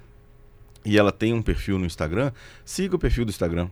e 0.85 0.97
ela 0.97 1.11
tem 1.11 1.32
um 1.32 1.43
perfil 1.43 1.79
no 1.79 1.85
Instagram, 1.85 2.31
siga 2.64 2.94
o 2.94 2.99
perfil 2.99 3.25
do 3.25 3.31
Instagram. 3.31 3.69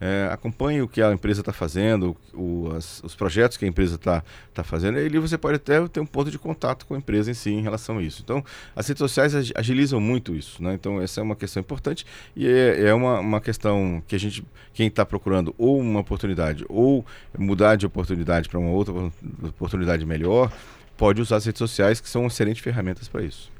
É, 0.00 0.30
acompanhe 0.32 0.80
o 0.80 0.88
que 0.88 1.02
a 1.02 1.12
empresa 1.12 1.40
está 1.40 1.52
fazendo, 1.52 2.16
o, 2.32 2.72
as, 2.74 3.02
os 3.04 3.14
projetos 3.14 3.58
que 3.58 3.66
a 3.66 3.68
empresa 3.68 3.96
está 3.96 4.24
tá 4.54 4.64
fazendo, 4.64 4.98
e 4.98 5.04
ali 5.04 5.18
você 5.18 5.36
pode 5.36 5.56
até 5.56 5.86
ter 5.88 6.00
um 6.00 6.06
ponto 6.06 6.30
de 6.30 6.38
contato 6.38 6.86
com 6.86 6.94
a 6.94 6.98
empresa 6.98 7.30
em 7.30 7.34
si 7.34 7.50
em 7.50 7.60
relação 7.60 7.98
a 7.98 8.02
isso. 8.02 8.22
Então, 8.24 8.42
as 8.74 8.88
redes 8.88 8.98
sociais 8.98 9.34
agilizam 9.54 10.00
muito 10.00 10.34
isso, 10.34 10.62
né? 10.62 10.72
Então, 10.72 11.02
essa 11.02 11.20
é 11.20 11.22
uma 11.22 11.36
questão 11.36 11.60
importante 11.60 12.06
e 12.34 12.46
é, 12.46 12.88
é 12.88 12.94
uma, 12.94 13.20
uma 13.20 13.40
questão 13.42 14.02
que 14.08 14.16
a 14.16 14.18
gente, 14.18 14.42
quem 14.72 14.86
está 14.86 15.04
procurando 15.04 15.54
ou 15.58 15.78
uma 15.78 16.00
oportunidade 16.00 16.64
ou 16.68 17.04
mudar 17.38 17.76
de 17.76 17.84
oportunidade 17.84 18.48
para 18.48 18.58
uma 18.58 18.70
outra 18.70 18.94
oportunidade 19.42 20.06
melhor, 20.06 20.50
pode 20.96 21.20
usar 21.20 21.36
as 21.36 21.44
redes 21.44 21.58
sociais, 21.58 22.00
que 22.00 22.08
são 22.08 22.26
excelentes 22.26 22.62
ferramentas 22.62 23.06
para 23.06 23.22
isso. 23.22 23.50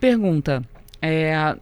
Pergunta. 0.00 0.62
É, 1.02 1.56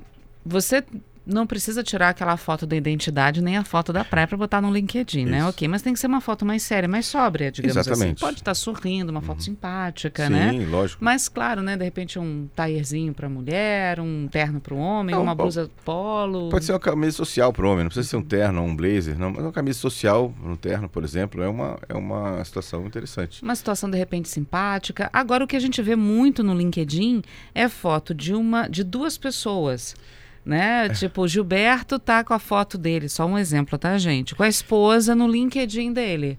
você 0.44 0.84
não 1.24 1.46
precisa 1.46 1.82
tirar 1.82 2.10
aquela 2.10 2.36
foto 2.36 2.66
da 2.66 2.76
identidade 2.76 3.40
nem 3.40 3.56
a 3.56 3.64
foto 3.64 3.92
da 3.92 4.04
praia 4.04 4.26
para 4.26 4.36
botar 4.36 4.60
no 4.60 4.72
LinkedIn, 4.72 5.24
né? 5.24 5.38
Isso. 5.38 5.44
né? 5.44 5.48
Ok, 5.48 5.68
mas 5.68 5.82
tem 5.82 5.92
que 5.92 6.00
ser 6.00 6.06
uma 6.08 6.20
foto 6.20 6.44
mais 6.44 6.62
séria, 6.62 6.88
mais 6.88 7.06
sóbria, 7.06 7.50
digamos 7.50 7.76
assim. 7.76 7.90
Exatamente. 7.90 8.16
assim. 8.16 8.26
Pode 8.26 8.40
estar 8.40 8.54
sorrindo, 8.54 9.10
uma 9.10 9.20
foto 9.20 9.38
uhum. 9.38 9.44
simpática, 9.44 10.26
Sim, 10.26 10.32
né? 10.32 10.50
Sim, 10.50 10.64
lógico. 10.66 11.04
Mas 11.04 11.28
claro, 11.28 11.62
né? 11.62 11.76
De 11.76 11.84
repente 11.84 12.18
um 12.18 12.48
taierzinho 12.54 13.14
para 13.14 13.28
mulher, 13.28 14.00
um 14.00 14.28
terno 14.28 14.60
para 14.60 14.74
o 14.74 14.78
homem, 14.78 15.14
não, 15.14 15.22
uma 15.22 15.34
blusa 15.34 15.70
polo. 15.84 16.50
Pode 16.50 16.64
ser 16.64 16.72
uma 16.72 16.80
camisa 16.80 17.16
social 17.16 17.52
para 17.52 17.66
o 17.66 17.70
homem, 17.70 17.84
não 17.84 17.90
precisa 17.90 18.08
ser 18.08 18.16
um 18.16 18.22
terno 18.22 18.60
ou 18.60 18.68
um 18.68 18.74
blazer, 18.74 19.18
não. 19.18 19.30
Mas 19.30 19.42
uma 19.42 19.52
camisa 19.52 19.78
social, 19.78 20.34
um 20.44 20.56
terno, 20.56 20.88
por 20.88 21.04
exemplo, 21.04 21.42
é 21.42 21.48
uma, 21.48 21.78
é 21.88 21.94
uma 21.94 22.44
situação 22.44 22.84
interessante. 22.86 23.42
Uma 23.42 23.54
situação 23.54 23.88
de 23.88 23.96
repente 23.96 24.28
simpática. 24.28 25.08
Agora 25.12 25.44
o 25.44 25.46
que 25.46 25.56
a 25.56 25.60
gente 25.60 25.80
vê 25.82 25.94
muito 25.94 26.42
no 26.42 26.54
LinkedIn 26.54 27.22
é 27.54 27.68
foto 27.68 28.14
de 28.14 28.34
uma, 28.34 28.68
de 28.68 28.82
duas 28.82 29.16
pessoas 29.16 29.94
né? 30.44 30.88
Tipo, 30.90 31.26
Gilberto 31.26 31.98
tá 31.98 32.24
com 32.24 32.34
a 32.34 32.38
foto 32.38 32.76
dele, 32.76 33.08
só 33.08 33.26
um 33.26 33.38
exemplo, 33.38 33.78
tá, 33.78 33.96
gente? 33.98 34.34
Com 34.34 34.42
a 34.42 34.48
esposa 34.48 35.14
no 35.14 35.28
LinkedIn 35.28 35.92
dele. 35.92 36.38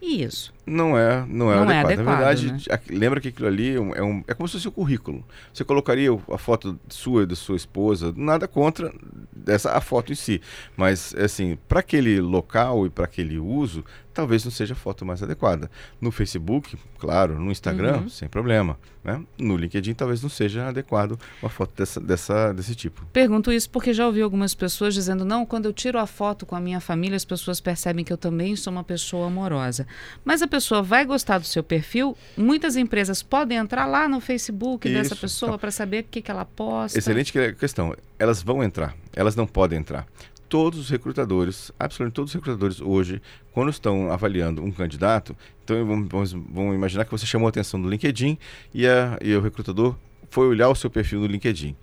Isso. 0.00 0.55
Não 0.66 0.98
é, 0.98 1.24
não 1.28 1.52
é, 1.52 1.54
não 1.54 1.62
adequado. 1.62 1.70
é 1.70 1.80
adequado. 1.80 2.04
Na 2.04 2.16
verdade, 2.16 2.52
né? 2.52 2.80
lembra 2.90 3.20
que 3.20 3.28
aquilo 3.28 3.46
ali 3.46 3.76
é, 3.76 3.80
um, 3.80 3.94
é, 3.94 4.02
um, 4.02 4.24
é 4.26 4.34
como 4.34 4.48
se 4.48 4.54
fosse 4.54 4.66
o 4.66 4.72
currículo. 4.72 5.24
Você 5.54 5.64
colocaria 5.64 6.10
a 6.12 6.38
foto 6.38 6.78
sua 6.88 7.22
e 7.22 7.26
da 7.26 7.36
sua 7.36 7.56
esposa, 7.56 8.12
nada 8.16 8.48
contra 8.48 8.92
dessa 9.32 9.72
a 9.72 9.80
foto 9.80 10.10
em 10.10 10.16
si. 10.16 10.42
Mas, 10.76 11.14
assim, 11.14 11.56
para 11.68 11.80
aquele 11.80 12.20
local 12.20 12.84
e 12.84 12.90
para 12.90 13.04
aquele 13.04 13.38
uso, 13.38 13.84
talvez 14.16 14.42
não 14.44 14.50
seja 14.50 14.72
a 14.72 14.76
foto 14.76 15.04
mais 15.04 15.22
adequada. 15.22 15.70
No 16.00 16.10
Facebook, 16.10 16.76
claro, 16.98 17.38
no 17.38 17.52
Instagram, 17.52 17.98
uhum. 17.98 18.08
sem 18.08 18.26
problema. 18.28 18.78
Né? 19.04 19.22
No 19.38 19.56
LinkedIn, 19.56 19.94
talvez 19.94 20.22
não 20.22 20.30
seja 20.30 20.66
adequado 20.66 21.16
uma 21.40 21.50
foto 21.50 21.72
dessa, 21.76 22.00
dessa, 22.00 22.52
desse 22.52 22.74
tipo. 22.74 23.06
Pergunto 23.12 23.52
isso 23.52 23.70
porque 23.70 23.92
já 23.92 24.06
ouvi 24.06 24.22
algumas 24.22 24.54
pessoas 24.54 24.94
dizendo: 24.94 25.24
não, 25.24 25.44
quando 25.44 25.66
eu 25.66 25.72
tiro 25.72 25.98
a 25.98 26.06
foto 26.06 26.44
com 26.44 26.56
a 26.56 26.60
minha 26.60 26.80
família, 26.80 27.14
as 27.14 27.24
pessoas 27.24 27.60
percebem 27.60 28.04
que 28.04 28.12
eu 28.12 28.16
também 28.16 28.56
sou 28.56 28.72
uma 28.72 28.82
pessoa 28.82 29.28
amorosa. 29.28 29.86
Mas 30.24 30.42
a 30.42 30.48
pessoa 30.56 30.82
vai 30.82 31.04
gostar 31.04 31.38
do 31.38 31.46
seu 31.46 31.62
perfil, 31.62 32.16
muitas 32.36 32.76
empresas 32.76 33.22
podem 33.22 33.58
entrar 33.58 33.86
lá 33.86 34.08
no 34.08 34.20
Facebook 34.20 34.88
isso. 34.88 34.96
dessa 34.96 35.16
pessoa 35.16 35.50
então, 35.50 35.58
para 35.58 35.70
saber 35.70 36.04
o 36.04 36.06
que, 36.10 36.22
que 36.22 36.30
ela 36.30 36.44
posta. 36.44 36.98
Excelente 36.98 37.32
questão. 37.58 37.94
Elas 38.18 38.42
vão 38.42 38.62
entrar, 38.62 38.94
elas 39.14 39.36
não 39.36 39.46
podem 39.46 39.78
entrar 39.78 40.06
todos 40.48 40.78
os 40.78 40.88
recrutadores, 40.88 41.72
absolutamente 41.78 42.14
todos 42.14 42.30
os 42.30 42.34
recrutadores 42.34 42.80
hoje, 42.80 43.20
quando 43.52 43.68
estão 43.68 44.10
avaliando 44.10 44.62
um 44.62 44.70
candidato, 44.70 45.36
então 45.64 45.84
vamos, 45.84 46.32
vamos 46.32 46.74
imaginar 46.74 47.04
que 47.04 47.10
você 47.10 47.26
chamou 47.26 47.46
a 47.46 47.50
atenção 47.50 47.80
do 47.80 47.88
LinkedIn 47.88 48.38
e, 48.72 48.86
a, 48.86 49.18
e 49.20 49.34
o 49.34 49.40
recrutador 49.40 49.96
foi 50.30 50.46
olhar 50.46 50.68
o 50.68 50.74
seu 50.74 50.88
perfil 50.88 51.20
no 51.20 51.26
LinkedIn. 51.26 51.76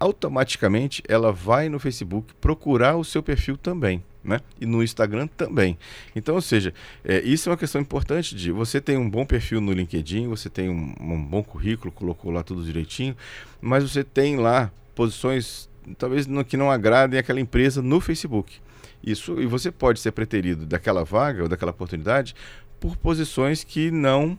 Automaticamente 0.00 1.02
ela 1.08 1.32
vai 1.32 1.68
no 1.68 1.78
Facebook 1.78 2.34
procurar 2.40 2.96
o 2.96 3.04
seu 3.04 3.22
perfil 3.22 3.56
também. 3.56 4.02
Né? 4.28 4.40
E 4.60 4.66
no 4.66 4.82
Instagram 4.82 5.26
também. 5.26 5.78
Então, 6.14 6.34
ou 6.34 6.42
seja, 6.42 6.74
é, 7.02 7.20
isso 7.22 7.48
é 7.48 7.52
uma 7.52 7.56
questão 7.56 7.80
importante 7.80 8.34
de 8.34 8.52
você 8.52 8.78
tem 8.78 8.98
um 8.98 9.08
bom 9.08 9.24
perfil 9.24 9.58
no 9.58 9.72
LinkedIn, 9.72 10.28
você 10.28 10.50
tem 10.50 10.68
um, 10.68 10.94
um 11.00 11.24
bom 11.24 11.42
currículo, 11.42 11.90
colocou 11.90 12.30
lá 12.30 12.42
tudo 12.42 12.62
direitinho, 12.62 13.16
mas 13.58 13.82
você 13.82 14.04
tem 14.04 14.36
lá 14.36 14.70
posições 14.94 15.66
talvez 15.96 16.26
no, 16.26 16.44
que 16.44 16.58
não 16.58 16.70
agradem 16.70 17.18
aquela 17.18 17.40
empresa 17.40 17.80
no 17.80 18.00
Facebook. 18.00 18.60
Isso, 19.02 19.40
e 19.40 19.46
você 19.46 19.70
pode 19.70 19.98
ser 19.98 20.12
preterido 20.12 20.66
daquela 20.66 21.04
vaga 21.04 21.44
ou 21.44 21.48
daquela 21.48 21.70
oportunidade 21.70 22.34
por 22.78 22.96
posições 22.96 23.64
que 23.64 23.90
não 23.90 24.38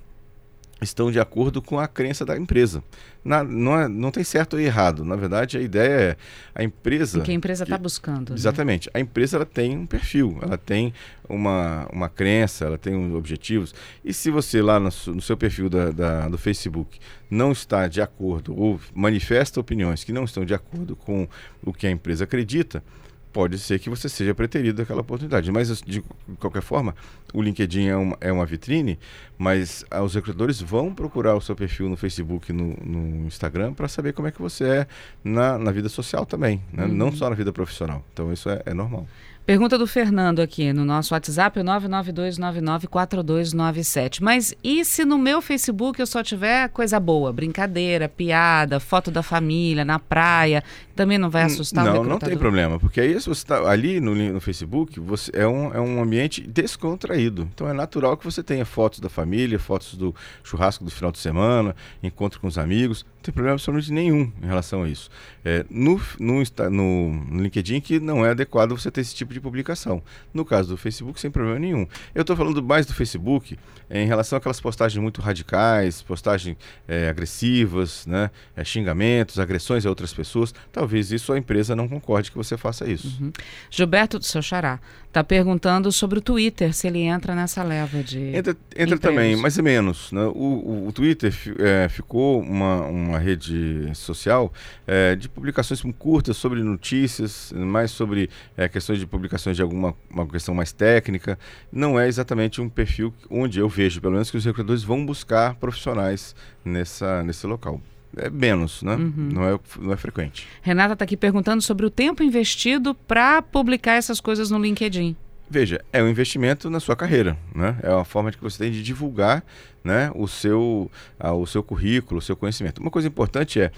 estão 0.82 1.12
de 1.12 1.20
acordo 1.20 1.62
com 1.62 1.80
a 1.80 1.88
crença 1.88 2.26
da 2.26 2.38
empresa. 2.38 2.84
Na, 3.24 3.44
não, 3.44 3.80
é, 3.80 3.88
não 3.88 4.12
tem 4.12 4.24
certo 4.24 4.54
ou 4.54 4.60
errado. 4.60 5.04
Na 5.04 5.16
verdade, 5.16 5.58
a 5.58 5.62
ideia 5.62 5.94
é 5.94 6.18
a 6.56 6.64
empresa. 6.64 7.20
O 7.20 7.22
que 7.22 7.32
a 7.32 7.34
empresa 7.34 7.64
está 7.64 7.78
buscando. 7.78 8.30
Né? 8.30 8.36
Exatamente. 8.36 8.88
Né? 8.88 8.92
A 8.96 9.00
empresa 9.00 9.38
ela 9.38 9.46
tem 9.46 9.78
um 9.78 9.86
perfil, 9.86 10.38
ela 10.42 10.58
tem 10.58 10.94
uma, 11.28 11.88
uma 11.92 12.10
crença, 12.10 12.66
ela 12.66 12.78
tem 12.78 13.14
objetivos. 13.14 13.74
E 14.04 14.14
se 14.14 14.32
você 14.32 14.62
lá 14.62 14.80
no, 14.80 14.90
no 15.08 15.22
seu 15.22 15.36
perfil 15.36 15.70
da, 15.70 15.92
da, 15.92 16.30
do 16.30 16.38
Facebook 16.38 17.00
não 17.30 17.52
está 17.52 17.88
de 17.88 18.02
acordo 18.02 18.58
ou 18.58 18.80
manifesta 18.94 19.60
opiniões 19.60 20.04
que 20.04 20.14
não 20.14 20.24
estão 20.24 20.46
de 20.46 20.54
acordo 20.54 20.96
com 20.96 21.28
o 21.64 21.74
que 21.74 21.86
a 21.86 21.92
empresa 21.92 22.24
acredita, 22.24 22.84
pode 23.32 23.58
ser 23.60 23.80
que 23.80 23.90
você 23.90 24.10
seja 24.10 24.34
preterido 24.34 24.78
daquela 24.78 25.02
oportunidade. 25.02 25.52
Mas, 25.52 25.82
de 25.82 26.04
qualquer 26.40 26.62
forma, 26.62 26.96
o 27.34 27.42
LinkedIn 27.42 27.88
é 27.88 27.96
uma, 27.96 28.18
é 28.22 28.32
uma 28.32 28.46
vitrine, 28.46 29.00
mas 29.38 29.86
ah, 29.90 30.02
os 30.02 30.16
recrutadores 30.16 30.62
vão 30.62 30.94
procurar 30.94 31.36
o 31.36 31.42
seu 31.42 31.56
perfil 31.56 31.90
no 31.90 31.98
Facebook, 31.98 32.52
no, 32.52 32.76
no 32.84 33.28
Instagram, 33.28 33.74
para 33.74 33.88
saber 33.88 34.14
como 34.14 34.28
é 34.28 34.32
que 34.32 34.42
você 34.42 34.64
é 34.64 34.88
na, 35.24 35.58
na 35.58 35.72
vida 35.72 35.90
social 35.90 36.26
também, 36.26 36.62
né? 36.74 36.86
uhum. 36.86 36.94
não 36.94 37.12
só 37.12 37.30
na 37.30 37.36
vida 37.36 37.52
profissional. 37.52 38.04
Então, 38.14 38.34
isso 38.34 38.50
é, 38.50 38.62
é 38.66 38.74
normal. 38.74 39.08
Pergunta 39.50 39.80
do 39.80 39.88
Fernando 39.88 40.42
aqui 40.42 40.72
no 40.72 40.86
nosso 40.86 41.12
WhatsApp, 41.12 41.60
o 41.60 41.64
992994297. 41.64 44.22
Mas 44.22 44.54
e 44.64 44.86
se 44.86 45.04
no 45.04 45.18
meu 45.18 45.42
Facebook 45.42 46.00
eu 46.00 46.06
só 46.06 46.22
tiver 46.22 46.70
coisa 46.70 47.00
boa, 47.00 47.34
brincadeira, 47.34 48.08
piada, 48.08 48.80
foto 48.80 49.10
da 49.10 49.24
família, 49.24 49.84
na 49.84 49.98
praia, 49.98 50.64
também 50.96 51.18
não 51.18 51.32
vai 51.32 51.42
assustar 51.42 51.84
não, 51.84 51.94
o 51.94 51.96
Não, 51.96 52.04
não 52.04 52.20
tem 52.20 52.38
problema, 52.38 52.80
porque 52.80 53.02
aí 53.02 53.16
você 53.16 53.32
está 53.32 53.68
ali 53.68 54.00
no, 54.00 54.14
no 54.14 54.40
Facebook, 54.40 55.00
você 55.00 55.32
é 55.34 55.48
um, 55.48 55.74
é 55.74 55.82
um 55.82 56.00
ambiente 56.00 56.42
descontraído. 56.42 57.50
Então 57.52 57.68
é 57.68 57.74
natural 57.74 58.16
que 58.18 58.26
você 58.26 58.44
tenha 58.44 58.66
fotos 58.66 59.00
da 59.00 59.10
família, 59.10 59.58
fotos 59.58 59.96
do 59.96 60.14
churrasco 60.44 60.84
do 60.84 60.92
final 60.92 61.12
de 61.12 61.18
semana, 61.18 61.76
encontro 62.04 62.40
com 62.40 62.46
os 62.46 62.60
amigos. 62.60 63.04
Não 63.20 63.24
tem 63.24 63.34
problema 63.34 63.56
absolutamente 63.56 63.92
nenhum 63.92 64.32
em 64.42 64.46
relação 64.46 64.84
a 64.84 64.90
isso. 64.90 65.10
É, 65.44 65.66
no, 65.70 66.02
no, 66.18 66.42
no, 66.72 67.42
LinkedIn 67.42 67.82
que 67.82 68.00
não 68.00 68.26
é 68.26 68.30
adequado 68.30 68.70
você 68.70 68.90
ter 68.90 69.02
esse 69.02 69.14
tipo 69.14 69.34
de 69.34 69.42
publicação. 69.42 70.02
No 70.34 70.46
caso 70.46 70.70
do 70.70 70.78
Facebook, 70.78 71.20
sem 71.20 71.30
problema 71.30 71.60
nenhum. 71.60 71.86
Eu 72.16 72.22
estou 72.22 72.34
falando 72.34 72.64
mais 72.64 72.86
do 72.86 72.94
Facebook 72.94 73.60
é, 73.90 74.02
em 74.02 74.08
relação 74.08 74.38
àquelas 74.38 74.62
postagens 74.62 75.02
muito 75.02 75.20
radicais, 75.20 76.02
postagens 76.02 76.56
é, 76.88 77.10
agressivas, 77.10 78.08
né, 78.08 78.32
é, 78.56 78.64
xingamentos, 78.64 79.38
agressões 79.38 79.86
a 79.86 79.90
outras 79.90 80.14
pessoas. 80.14 80.54
Talvez 80.72 81.12
isso 81.12 81.34
a 81.34 81.38
empresa 81.38 81.76
não 81.76 81.90
concorde 81.90 82.32
que 82.32 82.38
você 82.38 82.56
faça 82.56 82.90
isso. 82.90 83.18
Uhum. 83.22 83.34
Gilberto 83.70 84.18
do 84.18 84.24
seu 84.24 84.42
xará 84.42 84.80
está 85.10 85.24
perguntando 85.24 85.92
sobre 85.92 86.20
o 86.20 86.22
Twitter, 86.22 86.72
se 86.74 86.88
ele 86.88 87.00
entra 87.00 87.34
nessa 87.36 87.64
leva 87.64 88.04
de. 88.04 88.36
Entra, 88.36 88.56
entra 88.78 88.98
também, 88.98 89.36
mais 89.36 89.58
ou 89.58 89.64
menos. 89.64 90.12
Né? 90.12 90.22
O, 90.22 90.30
o, 90.30 90.88
o 90.88 90.92
Twitter 90.92 91.34
é, 91.58 91.90
ficou 91.90 92.40
uma, 92.40 92.86
uma 92.86 93.18
rede 93.18 93.90
social 93.96 94.54
é, 94.86 95.16
de 95.16 95.28
publicações 95.28 95.82
curtas 95.98 96.38
sobre 96.38 96.62
notícias, 96.62 97.52
mais 97.56 97.90
sobre 97.90 98.30
é, 98.56 98.70
questões 98.70 99.00
de 99.00 99.08
publicações 99.08 99.56
de 99.56 99.64
alguma 99.64 99.96
uma 100.10 100.28
questão 100.28 100.54
mais 100.54 100.72
técnica. 100.72 101.38
Não 101.72 102.00
é 102.00 102.08
exatamente 102.08 102.62
um 102.62 102.70
perfil 102.70 103.14
onde 103.30 103.60
eu 103.60 103.68
vejo, 103.68 104.00
pelo 104.00 104.14
menos, 104.14 104.30
que 104.30 104.38
os 104.38 104.46
recrutadores 104.46 104.84
vão 104.84 105.04
buscar 105.04 105.56
profissionais 105.56 106.36
nessa, 106.64 107.24
nesse 107.24 107.48
local 107.48 107.82
é 108.18 108.30
menos, 108.30 108.82
né? 108.84 108.96
Uhum. 108.96 109.30
Não, 109.34 109.44
é, 109.44 109.60
não 109.80 109.94
é 109.94 109.98
frequente. 109.98 110.48
Renata 110.62 110.94
está 110.94 111.06
aqui 111.06 111.18
perguntando 111.18 111.62
sobre 111.62 111.86
o 111.86 111.90
tempo 111.90 112.24
investido 112.24 112.96
para 112.96 113.42
publicar 113.42 113.94
essas 113.94 114.20
coisas 114.20 114.50
no 114.50 114.60
LinkedIn. 114.60 115.16
Veja, 115.50 115.84
é 115.92 116.02
um 116.04 116.08
investimento 116.08 116.70
na 116.70 116.80
sua 116.80 116.96
carreira, 116.96 117.36
né? 117.56 117.78
É 117.82 117.92
uma 117.92 118.06
forma 118.06 118.32
que 118.32 118.42
você 118.42 118.60
tem 118.60 118.72
de 118.72 118.84
divulgar, 118.84 119.44
né, 119.84 120.12
o 120.14 120.28
seu, 120.28 120.92
ah, 121.20 121.34
o 121.34 121.48
seu 121.48 121.64
currículo, 121.64 122.20
o 122.20 122.22
seu 122.22 122.36
conhecimento. 122.36 122.80
Uma 122.80 122.92
coisa 122.92 123.08
importante 123.08 123.60
é 123.60 123.72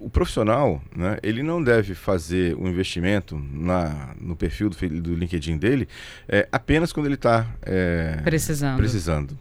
o 0.00 0.08
profissional, 0.08 0.80
né, 0.96 1.18
ele 1.22 1.42
não 1.42 1.62
deve 1.62 1.94
fazer 1.94 2.54
o 2.54 2.62
um 2.62 2.68
investimento 2.68 3.36
na, 3.52 4.14
no 4.18 4.36
perfil 4.36 4.70
do, 4.70 4.76
do 5.02 5.14
LinkedIn 5.14 5.58
dele 5.58 5.88
é, 6.28 6.48
apenas 6.52 6.92
quando 6.92 7.06
ele 7.06 7.16
está 7.16 7.46
é, 7.62 8.20
precisando. 8.22 8.76
precisando 8.78 9.38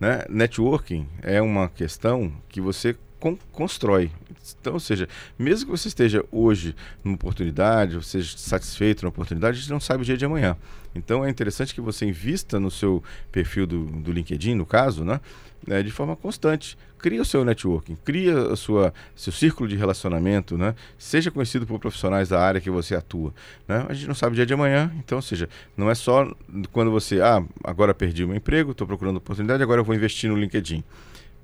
né? 0.00 0.24
Networking 0.28 1.06
é 1.22 1.40
uma 1.42 1.68
questão 1.68 2.32
que 2.48 2.60
você 2.60 2.96
con 3.20 3.38
constrói. 3.52 4.10
Então, 4.58 4.72
ou 4.72 4.80
seja, 4.80 5.08
mesmo 5.38 5.66
que 5.66 5.78
você 5.78 5.88
esteja 5.88 6.24
hoje 6.32 6.74
numa 7.04 7.14
oportunidade, 7.14 7.94
ou 7.94 8.02
seja 8.02 8.36
satisfeito 8.36 9.02
na 9.02 9.10
oportunidade, 9.10 9.58
a 9.58 9.60
gente 9.60 9.70
não 9.70 9.78
sabe 9.78 10.02
o 10.02 10.04
dia 10.04 10.16
de 10.16 10.24
amanhã. 10.24 10.56
Então, 10.94 11.24
é 11.24 11.30
interessante 11.30 11.74
que 11.74 11.80
você 11.80 12.06
invista 12.06 12.58
no 12.58 12.70
seu 12.70 13.04
perfil 13.30 13.66
do, 13.66 13.84
do 13.84 14.10
LinkedIn, 14.10 14.54
no 14.54 14.66
caso, 14.66 15.04
né? 15.04 15.20
né 15.66 15.82
de 15.82 15.90
forma 15.90 16.16
constante. 16.16 16.76
Cria 16.98 17.22
o 17.22 17.24
seu 17.24 17.44
networking, 17.44 17.96
cria 18.04 18.52
a 18.52 18.56
sua, 18.56 18.92
seu 19.16 19.32
círculo 19.32 19.66
de 19.66 19.74
relacionamento, 19.74 20.58
né? 20.58 20.74
Seja 20.98 21.30
conhecido 21.30 21.66
por 21.66 21.78
profissionais 21.78 22.28
da 22.28 22.38
área 22.38 22.60
que 22.60 22.68
você 22.68 22.94
atua. 22.94 23.32
Né? 23.66 23.86
A 23.88 23.94
gente 23.94 24.06
não 24.06 24.14
sabe 24.14 24.32
o 24.32 24.36
dia 24.36 24.44
de 24.44 24.52
amanhã, 24.52 24.92
então, 24.98 25.16
ou 25.16 25.22
seja, 25.22 25.48
não 25.74 25.88
é 25.88 25.94
só 25.94 26.30
quando 26.72 26.90
você, 26.90 27.22
ah, 27.22 27.42
agora 27.64 27.94
perdi 27.94 28.22
o 28.22 28.28
meu 28.28 28.36
emprego, 28.36 28.72
estou 28.72 28.86
procurando 28.86 29.16
oportunidade, 29.16 29.62
agora 29.62 29.80
eu 29.80 29.84
vou 29.84 29.94
investir 29.94 30.28
no 30.28 30.36
LinkedIn. 30.36 30.84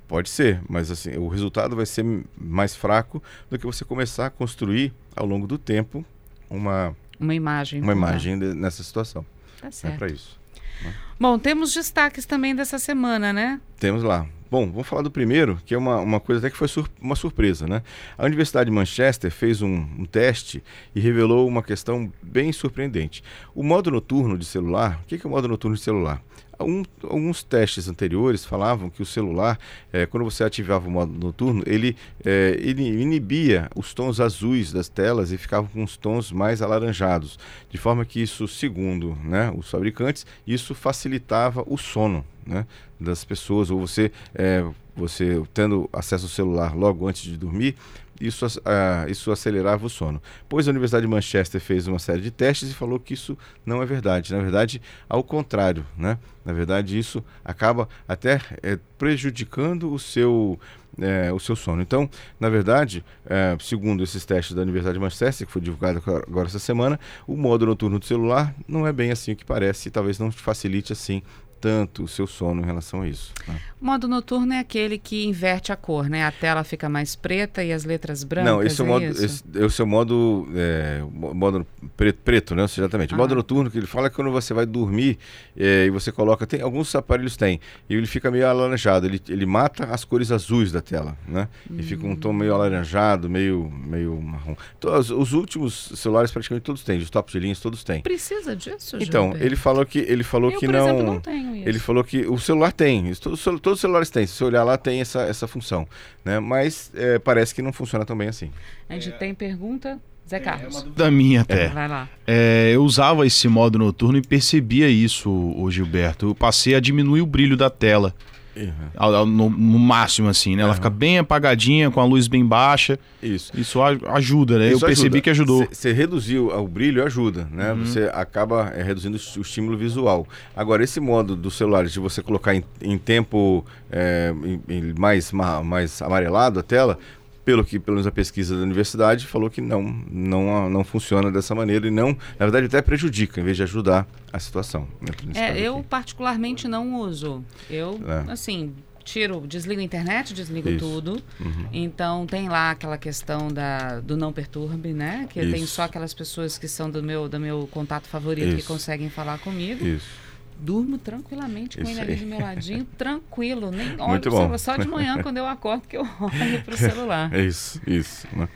Pode 0.08 0.28
ser, 0.28 0.60
mas 0.68 0.90
assim, 0.90 1.16
o 1.16 1.28
resultado 1.28 1.74
vai 1.74 1.86
ser 1.86 2.04
mais 2.38 2.76
fraco 2.76 3.22
do 3.50 3.58
que 3.58 3.66
você 3.66 3.84
começar 3.84 4.26
a 4.26 4.30
construir 4.30 4.92
ao 5.16 5.26
longo 5.26 5.46
do 5.46 5.58
tempo 5.58 6.04
uma 6.48 6.94
uma 7.18 7.34
imagem, 7.34 7.80
uma 7.82 7.92
imagem 7.92 8.38
de, 8.38 8.54
nessa 8.54 8.82
situação. 8.82 9.24
Tá 9.60 9.70
certo. 9.70 9.94
É 9.94 9.98
para 9.98 10.06
isso. 10.08 10.38
Né? 10.82 10.94
Bom, 11.18 11.38
temos 11.38 11.72
destaques 11.72 12.26
também 12.26 12.54
dessa 12.54 12.78
semana, 12.78 13.32
né? 13.32 13.60
Temos 13.78 14.02
lá. 14.02 14.26
Bom, 14.48 14.70
vamos 14.70 14.86
falar 14.86 15.02
do 15.02 15.10
primeiro, 15.10 15.60
que 15.66 15.74
é 15.74 15.78
uma, 15.78 15.98
uma 15.98 16.20
coisa 16.20 16.38
até 16.38 16.50
que 16.50 16.56
foi 16.56 16.68
sur 16.68 16.88
uma 17.00 17.16
surpresa, 17.16 17.66
né? 17.66 17.82
A 18.16 18.24
Universidade 18.24 18.70
de 18.70 18.76
Manchester 18.76 19.30
fez 19.30 19.60
um, 19.60 19.74
um, 19.98 20.04
teste 20.04 20.62
e 20.94 21.00
revelou 21.00 21.48
uma 21.48 21.64
questão 21.64 22.12
bem 22.22 22.52
surpreendente. 22.52 23.24
O 23.54 23.62
modo 23.64 23.90
noturno 23.90 24.38
de 24.38 24.44
celular, 24.44 25.00
o 25.02 25.06
que 25.06 25.16
é 25.16 25.26
o 25.26 25.30
modo 25.30 25.48
noturno 25.48 25.76
de 25.76 25.82
celular? 25.82 26.22
Um, 26.60 26.82
alguns 27.02 27.42
testes 27.42 27.88
anteriores 27.88 28.44
falavam 28.44 28.88
que 28.88 29.02
o 29.02 29.06
celular, 29.06 29.58
é, 29.92 30.06
quando 30.06 30.24
você 30.24 30.44
ativava 30.44 30.88
o 30.88 30.90
modo 30.90 31.12
noturno, 31.12 31.62
ele, 31.66 31.96
é, 32.24 32.56
ele 32.58 32.82
inibia 33.00 33.70
os 33.74 33.92
tons 33.92 34.20
azuis 34.20 34.72
das 34.72 34.88
telas 34.88 35.32
e 35.32 35.38
ficava 35.38 35.68
com 35.68 35.84
os 35.84 35.96
tons 35.96 36.32
mais 36.32 36.62
alaranjados, 36.62 37.38
de 37.68 37.78
forma 37.78 38.04
que 38.04 38.20
isso, 38.20 38.48
segundo 38.48 39.16
né, 39.22 39.52
os 39.56 39.70
fabricantes, 39.70 40.26
isso 40.46 40.74
facilitava 40.74 41.64
o 41.66 41.76
sono 41.76 42.24
né, 42.46 42.66
das 42.98 43.24
pessoas, 43.24 43.70
ou 43.70 43.80
você, 43.80 44.10
é, 44.34 44.64
você 44.94 45.42
tendo 45.52 45.88
acesso 45.92 46.24
ao 46.24 46.30
celular 46.30 46.74
logo 46.74 47.06
antes 47.06 47.22
de 47.22 47.36
dormir, 47.36 47.76
isso, 48.20 48.46
uh, 48.46 49.10
isso 49.10 49.30
acelerava 49.30 49.86
o 49.86 49.90
sono. 49.90 50.22
Pois 50.48 50.66
a 50.66 50.70
Universidade 50.70 51.06
de 51.06 51.10
Manchester 51.10 51.60
fez 51.60 51.86
uma 51.86 51.98
série 51.98 52.20
de 52.20 52.30
testes 52.30 52.70
e 52.70 52.74
falou 52.74 52.98
que 52.98 53.14
isso 53.14 53.36
não 53.64 53.82
é 53.82 53.86
verdade. 53.86 54.32
Na 54.32 54.40
verdade, 54.40 54.80
ao 55.08 55.22
contrário, 55.22 55.84
né? 55.96 56.18
Na 56.44 56.52
verdade, 56.52 56.98
isso 56.98 57.24
acaba 57.44 57.88
até 58.06 58.40
é, 58.62 58.78
prejudicando 58.96 59.92
o 59.92 59.98
seu, 59.98 60.58
é, 61.00 61.32
o 61.32 61.40
seu 61.40 61.56
sono. 61.56 61.82
Então, 61.82 62.08
na 62.38 62.48
verdade, 62.48 63.04
é, 63.26 63.56
segundo 63.60 64.04
esses 64.04 64.24
testes 64.24 64.54
da 64.54 64.62
Universidade 64.62 64.94
de 64.94 65.00
Manchester, 65.00 65.46
que 65.46 65.52
foi 65.52 65.60
divulgado 65.60 66.00
agora 66.06 66.46
essa 66.46 66.60
semana, 66.60 67.00
o 67.26 67.36
modo 67.36 67.66
noturno 67.66 67.98
do 67.98 68.04
celular 68.04 68.54
não 68.68 68.86
é 68.86 68.92
bem 68.92 69.10
assim 69.10 69.32
o 69.32 69.36
que 69.36 69.44
parece 69.44 69.88
e 69.88 69.90
talvez 69.90 70.18
não 70.18 70.30
te 70.30 70.40
facilite 70.40 70.92
assim 70.92 71.20
tanto 71.60 72.04
o 72.04 72.08
seu 72.08 72.26
sono 72.26 72.62
em 72.62 72.64
relação 72.64 73.02
a 73.02 73.08
isso. 73.08 73.32
Né? 73.46 73.60
O 73.80 73.84
modo 73.84 74.08
noturno 74.08 74.52
é 74.52 74.58
aquele 74.58 74.98
que 74.98 75.26
inverte 75.26 75.72
a 75.72 75.76
cor, 75.76 76.08
né? 76.08 76.24
A 76.24 76.32
tela 76.32 76.64
fica 76.64 76.88
mais 76.88 77.14
preta 77.14 77.62
e 77.62 77.72
as 77.72 77.84
letras 77.84 78.24
brancas. 78.24 78.52
Não, 78.52 78.62
esse 78.62 78.80
é 78.80 78.84
o 78.84 78.86
é 78.86 78.88
modo, 78.88 79.04
esse, 79.04 79.44
esse 79.54 79.80
é 79.80 79.84
o 79.84 79.86
modo, 79.86 80.48
é, 80.54 81.02
modo 81.12 81.66
preto, 81.96 82.18
preto, 82.24 82.54
né? 82.54 82.64
Exatamente. 82.64 83.14
O 83.14 83.16
modo 83.16 83.32
ah. 83.32 83.36
noturno 83.36 83.70
que 83.70 83.78
ele 83.78 83.86
fala 83.86 84.06
é 84.06 84.10
quando 84.10 84.30
você 84.30 84.54
vai 84.54 84.64
dormir 84.64 85.18
é, 85.56 85.84
e 85.86 85.90
você 85.90 86.10
coloca, 86.10 86.46
tem 86.46 86.60
alguns 86.60 86.94
aparelhos 86.94 87.36
têm 87.36 87.60
e 87.88 87.94
ele 87.94 88.06
fica 88.06 88.30
meio 88.30 88.48
alaranjado. 88.48 89.06
Ele, 89.06 89.20
ele 89.28 89.46
mata 89.46 89.84
as 89.84 90.04
cores 90.04 90.30
azuis 90.30 90.72
da 90.72 90.80
tela, 90.80 91.16
né? 91.26 91.48
Hum. 91.70 91.76
E 91.78 91.82
fica 91.82 92.06
um 92.06 92.16
tom 92.16 92.32
meio 92.32 92.54
alaranjado, 92.54 93.28
meio, 93.28 93.70
meio 93.70 94.20
marrom. 94.20 94.56
Então, 94.78 94.98
os, 94.98 95.10
os, 95.10 95.32
últimos 95.32 95.92
celulares 95.94 96.30
praticamente 96.30 96.64
todos 96.64 96.82
têm, 96.82 96.98
os 96.98 97.10
tops 97.10 97.32
de 97.32 97.40
linhas 97.40 97.60
todos 97.60 97.84
têm. 97.84 98.00
Precisa 98.00 98.56
disso? 98.56 98.96
Então, 99.00 99.24
Gilberto? 99.24 99.46
ele 99.46 99.56
falou 99.56 99.86
que 99.86 99.98
ele 99.98 100.24
falou 100.24 100.50
Eu, 100.50 100.58
que 100.58 100.66
não. 100.66 100.88
Exemplo, 100.88 101.04
não 101.04 101.20
tenho 101.20 101.45
isso. 101.54 101.68
Ele 101.68 101.78
falou 101.78 102.02
que 102.02 102.26
o 102.26 102.38
celular 102.38 102.72
tem, 102.72 103.12
todos, 103.14 103.42
todos 103.42 103.72
os 103.74 103.80
celulares 103.80 104.10
têm. 104.10 104.26
Se 104.26 104.34
você 104.34 104.44
olhar 104.44 104.64
lá, 104.64 104.76
tem 104.76 105.00
essa, 105.00 105.22
essa 105.22 105.46
função. 105.46 105.86
Né? 106.24 106.40
Mas 106.40 106.90
é, 106.94 107.18
parece 107.18 107.54
que 107.54 107.62
não 107.62 107.72
funciona 107.72 108.04
tão 108.04 108.16
bem 108.16 108.28
assim. 108.28 108.50
A 108.88 108.94
gente 108.94 109.10
é. 109.10 109.12
tem 109.12 109.34
pergunta. 109.34 110.00
Zé 110.28 110.40
Carlos. 110.40 110.82
É 110.82 110.98
da 110.98 111.10
minha 111.10 111.42
até. 111.42 111.68
Vai 111.68 111.86
lá. 111.86 112.08
É, 112.26 112.72
eu 112.74 112.82
usava 112.82 113.24
esse 113.24 113.46
modo 113.46 113.78
noturno 113.78 114.18
e 114.18 114.22
percebia 114.22 114.88
isso, 114.88 115.30
o 115.30 115.70
Gilberto. 115.70 116.26
Eu 116.26 116.34
passei 116.34 116.74
a 116.74 116.80
diminuir 116.80 117.20
o 117.20 117.26
brilho 117.26 117.56
da 117.56 117.70
tela. 117.70 118.12
Uhum. 118.56 119.26
No, 119.26 119.50
no, 119.50 119.78
máximo, 119.78 120.28
assim, 120.28 120.56
né? 120.56 120.62
Ela 120.62 120.74
fica 120.74 120.88
bem 120.88 121.18
apagadinha, 121.18 121.90
com 121.90 122.00
a 122.00 122.04
luz 122.04 122.26
bem 122.26 122.44
baixa. 122.44 122.98
Isso. 123.22 123.52
Isso 123.54 123.82
ajuda, 123.82 124.58
né? 124.58 124.68
Isso 124.68 124.76
eu 124.76 124.88
percebi 124.88 125.08
ajuda. 125.08 125.20
que 125.20 125.30
ajudou. 125.30 125.68
Você 125.70 125.92
reduzir 125.92 126.38
o 126.38 126.66
brilho 126.66 127.04
ajuda, 127.04 127.46
né? 127.52 127.72
Uhum. 127.72 127.84
Você 127.84 128.10
acaba 128.14 128.72
é, 128.74 128.82
reduzindo 128.82 129.16
o 129.16 129.40
estímulo 129.40 129.76
visual. 129.76 130.26
Agora, 130.54 130.82
esse 130.82 131.00
modo 131.00 131.36
do 131.36 131.50
celular 131.50 131.84
de 131.86 132.00
você 132.00 132.22
colocar 132.22 132.54
em, 132.54 132.64
em 132.80 132.96
tempo 132.96 133.64
é, 133.90 134.32
em, 134.42 134.60
em 134.68 134.94
mais, 134.98 135.30
mais 135.32 136.00
amarelado 136.00 136.60
a 136.60 136.62
tela, 136.62 136.98
pelo 137.46 137.64
que 137.64 137.78
pelo 137.78 137.94
menos 137.94 138.08
a 138.08 138.10
pesquisa 138.10 138.56
da 138.56 138.62
universidade 138.64 139.24
falou 139.24 139.48
que 139.48 139.60
não 139.60 139.80
não 140.10 140.68
não 140.68 140.82
funciona 140.82 141.30
dessa 141.30 141.54
maneira 141.54 141.86
e 141.86 141.90
não 141.92 142.08
na 142.08 142.44
verdade 142.44 142.66
até 142.66 142.82
prejudica 142.82 143.40
em 143.40 143.44
vez 143.44 143.56
de 143.56 143.62
ajudar 143.62 144.04
a 144.32 144.38
situação 144.40 144.88
né, 145.00 145.12
é 145.34 145.60
eu 145.60 145.78
aqui. 145.78 145.86
particularmente 145.88 146.66
não 146.66 146.96
uso 146.96 147.44
eu 147.70 148.00
é. 148.04 148.32
assim 148.32 148.74
tiro 149.04 149.46
desligo 149.46 149.80
a 149.80 149.84
internet 149.84 150.34
desligo 150.34 150.68
Isso. 150.68 150.80
tudo 150.80 151.22
uhum. 151.38 151.68
então 151.72 152.26
tem 152.26 152.48
lá 152.48 152.72
aquela 152.72 152.98
questão 152.98 153.46
da 153.46 154.00
do 154.00 154.16
não 154.16 154.32
perturbe 154.32 154.92
né 154.92 155.28
que 155.30 155.40
Isso. 155.40 155.52
tem 155.52 155.66
só 155.66 155.82
aquelas 155.82 156.12
pessoas 156.12 156.58
que 156.58 156.66
são 156.66 156.90
do 156.90 157.00
meu 157.00 157.28
do 157.28 157.38
meu 157.38 157.68
contato 157.70 158.08
favorito 158.08 158.48
Isso. 158.48 158.56
que 158.56 158.62
conseguem 158.64 159.08
falar 159.08 159.38
comigo 159.38 159.86
Isso 159.86 160.25
durmo 160.58 160.98
tranquilamente 160.98 161.78
com 161.78 161.88
ele 161.88 162.00
ali 162.00 162.16
do 162.16 162.26
meu 162.26 162.40
ladinho, 162.40 162.84
tranquilo, 162.96 163.70
nem 163.70 163.92
olho 163.98 164.08
Muito 164.08 164.30
bom. 164.30 164.36
Celular, 164.36 164.58
só 164.58 164.76
de 164.76 164.88
manhã 164.88 165.20
quando 165.22 165.36
eu 165.36 165.46
acordo 165.46 165.86
que 165.86 165.96
eu 165.96 166.02
olho 166.02 166.62
para 166.64 166.74
o 166.74 166.76
celular. 166.76 167.34
É 167.34 167.42
isso, 167.42 167.80
isso. 167.86 168.26
Né? 168.32 168.48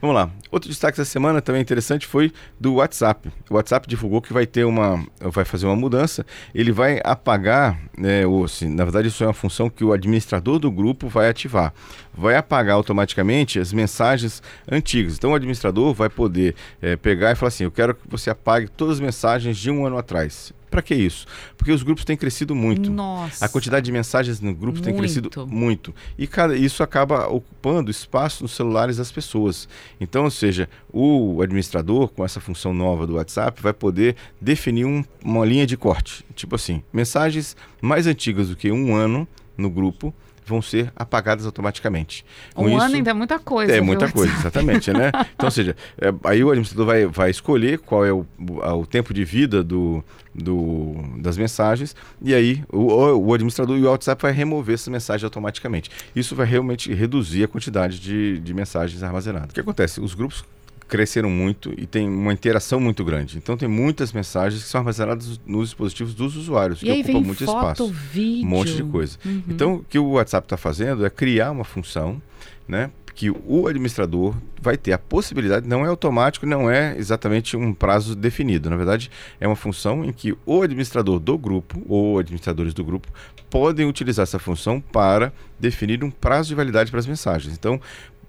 Vamos 0.00 0.14
lá. 0.14 0.30
Outro 0.50 0.68
destaque 0.68 0.98
da 0.98 1.04
semana 1.04 1.40
também 1.42 1.60
interessante 1.60 2.06
foi 2.06 2.32
do 2.58 2.74
WhatsApp. 2.74 3.30
O 3.48 3.54
WhatsApp 3.54 3.88
divulgou 3.88 4.22
que 4.22 4.32
vai 4.32 4.46
ter 4.46 4.64
uma, 4.64 5.04
vai 5.20 5.44
fazer 5.44 5.66
uma 5.66 5.76
mudança. 5.76 6.24
Ele 6.54 6.72
vai 6.72 7.00
apagar, 7.04 7.78
né, 7.96 8.26
ou, 8.26 8.44
assim, 8.44 8.68
na 8.68 8.84
verdade 8.84 9.08
isso 9.08 9.22
é 9.24 9.26
uma 9.26 9.32
função 9.32 9.68
que 9.68 9.84
o 9.84 9.92
administrador 9.92 10.58
do 10.58 10.70
grupo 10.70 11.08
vai 11.08 11.28
ativar. 11.28 11.72
Vai 12.14 12.36
apagar 12.36 12.76
automaticamente 12.76 13.58
as 13.58 13.72
mensagens 13.72 14.42
antigas. 14.70 15.16
Então 15.16 15.32
o 15.32 15.34
administrador 15.34 15.92
vai 15.92 16.08
poder 16.08 16.54
é, 16.80 16.96
pegar 16.96 17.32
e 17.32 17.34
falar 17.34 17.48
assim, 17.48 17.64
eu 17.64 17.70
quero 17.70 17.94
que 17.94 18.02
você 18.08 18.30
apague 18.30 18.68
todas 18.68 18.96
as 18.96 19.00
mensagens 19.00 19.56
de 19.56 19.70
um 19.70 19.84
ano 19.86 19.98
atrás 19.98 20.52
para 20.70 20.82
que 20.82 20.94
isso? 20.94 21.26
Porque 21.56 21.72
os 21.72 21.82
grupos 21.82 22.04
têm 22.04 22.16
crescido 22.16 22.54
muito. 22.54 22.90
Nossa. 22.90 23.44
A 23.44 23.48
quantidade 23.48 23.84
de 23.84 23.92
mensagens 23.92 24.40
no 24.40 24.54
grupo 24.54 24.80
tem 24.80 24.96
crescido 24.96 25.30
muito. 25.46 25.94
E 26.16 26.26
cada, 26.26 26.56
isso 26.56 26.82
acaba 26.82 27.26
ocupando 27.26 27.90
espaço 27.90 28.44
nos 28.44 28.52
celulares 28.52 28.96
das 28.96 29.10
pessoas. 29.10 29.68
Então, 30.00 30.24
ou 30.24 30.30
seja, 30.30 30.68
o 30.92 31.42
administrador, 31.42 32.08
com 32.08 32.24
essa 32.24 32.40
função 32.40 32.72
nova 32.72 33.06
do 33.06 33.14
WhatsApp, 33.14 33.60
vai 33.60 33.72
poder 33.72 34.14
definir 34.40 34.84
um, 34.84 35.04
uma 35.24 35.44
linha 35.44 35.66
de 35.66 35.76
corte. 35.76 36.24
Tipo 36.34 36.54
assim, 36.54 36.82
mensagens 36.92 37.56
mais 37.80 38.06
antigas 38.06 38.48
do 38.48 38.56
que 38.56 38.70
um 38.70 38.94
ano 38.94 39.26
no 39.56 39.68
grupo 39.68 40.14
vão 40.50 40.60
ser 40.60 40.92
apagadas 40.96 41.46
automaticamente. 41.46 42.24
Com 42.54 42.64
um 42.64 42.68
isso, 42.68 42.80
ano 42.80 42.96
ainda 42.96 43.10
é 43.10 43.14
muita 43.14 43.38
coisa. 43.38 43.72
É 43.72 43.80
muita 43.80 44.10
coisa, 44.10 44.32
exatamente, 44.36 44.92
né? 44.92 45.12
Então, 45.34 45.46
ou 45.46 45.50
seja, 45.50 45.76
é, 45.98 46.12
aí 46.24 46.42
o 46.42 46.50
administrador 46.50 46.86
vai, 46.86 47.06
vai 47.06 47.30
escolher 47.30 47.78
qual 47.78 48.04
é 48.04 48.12
o, 48.12 48.26
o 48.38 48.86
tempo 48.86 49.14
de 49.14 49.24
vida 49.24 49.62
do, 49.62 50.04
do, 50.34 50.96
das 51.18 51.38
mensagens 51.38 51.94
e 52.20 52.34
aí 52.34 52.62
o, 52.68 52.92
o 53.14 53.32
administrador 53.32 53.78
e 53.78 53.82
o 53.82 53.90
WhatsApp 53.90 54.20
vai 54.20 54.32
remover 54.32 54.74
essas 54.74 54.88
mensagens 54.88 55.24
automaticamente. 55.24 55.90
Isso 56.14 56.34
vai 56.34 56.46
realmente 56.46 56.92
reduzir 56.92 57.44
a 57.44 57.48
quantidade 57.48 58.00
de, 58.00 58.40
de 58.40 58.52
mensagens 58.52 59.02
armazenadas. 59.02 59.50
O 59.50 59.54
que 59.54 59.60
acontece? 59.60 60.00
Os 60.00 60.14
grupos 60.14 60.44
cresceram 60.90 61.30
muito 61.30 61.72
e 61.78 61.86
tem 61.86 62.08
uma 62.08 62.32
interação 62.32 62.80
muito 62.80 63.04
grande. 63.04 63.38
Então 63.38 63.56
tem 63.56 63.68
muitas 63.68 64.12
mensagens 64.12 64.62
que 64.62 64.68
são 64.68 64.80
armazenadas 64.80 65.40
nos 65.46 65.68
dispositivos 65.68 66.14
dos 66.14 66.36
usuários, 66.36 66.82
e 66.82 66.86
que 66.86 66.92
ocupam 66.92 67.20
muito 67.20 67.44
foto, 67.44 67.84
espaço. 67.84 67.88
Vídeo. 68.12 68.46
Um 68.46 68.50
monte 68.50 68.74
de 68.74 68.82
coisa. 68.82 69.16
Uhum. 69.24 69.42
Então 69.48 69.74
o 69.76 69.84
que 69.84 69.98
o 69.98 70.10
WhatsApp 70.10 70.44
está 70.46 70.56
fazendo 70.56 71.06
é 71.06 71.10
criar 71.10 71.52
uma 71.52 71.64
função, 71.64 72.20
né? 72.66 72.90
Que 73.14 73.30
o 73.30 73.66
administrador 73.66 74.34
vai 74.60 74.76
ter 74.76 74.92
a 74.92 74.98
possibilidade, 74.98 75.68
não 75.68 75.84
é 75.84 75.88
automático, 75.88 76.46
não 76.46 76.70
é 76.70 76.96
exatamente 76.96 77.56
um 77.56 77.72
prazo 77.74 78.14
definido. 78.14 78.70
Na 78.70 78.76
verdade, 78.76 79.10
é 79.38 79.46
uma 79.46 79.56
função 79.56 80.04
em 80.04 80.12
que 80.12 80.34
o 80.46 80.62
administrador 80.62 81.18
do 81.18 81.36
grupo 81.36 81.82
ou 81.86 82.18
administradores 82.18 82.72
do 82.72 82.82
grupo 82.82 83.08
podem 83.50 83.86
utilizar 83.86 84.22
essa 84.22 84.38
função 84.38 84.80
para 84.80 85.32
definir 85.58 86.02
um 86.02 86.10
prazo 86.10 86.48
de 86.48 86.54
validade 86.54 86.90
para 86.90 87.00
as 87.00 87.06
mensagens. 87.06 87.52
Então, 87.52 87.80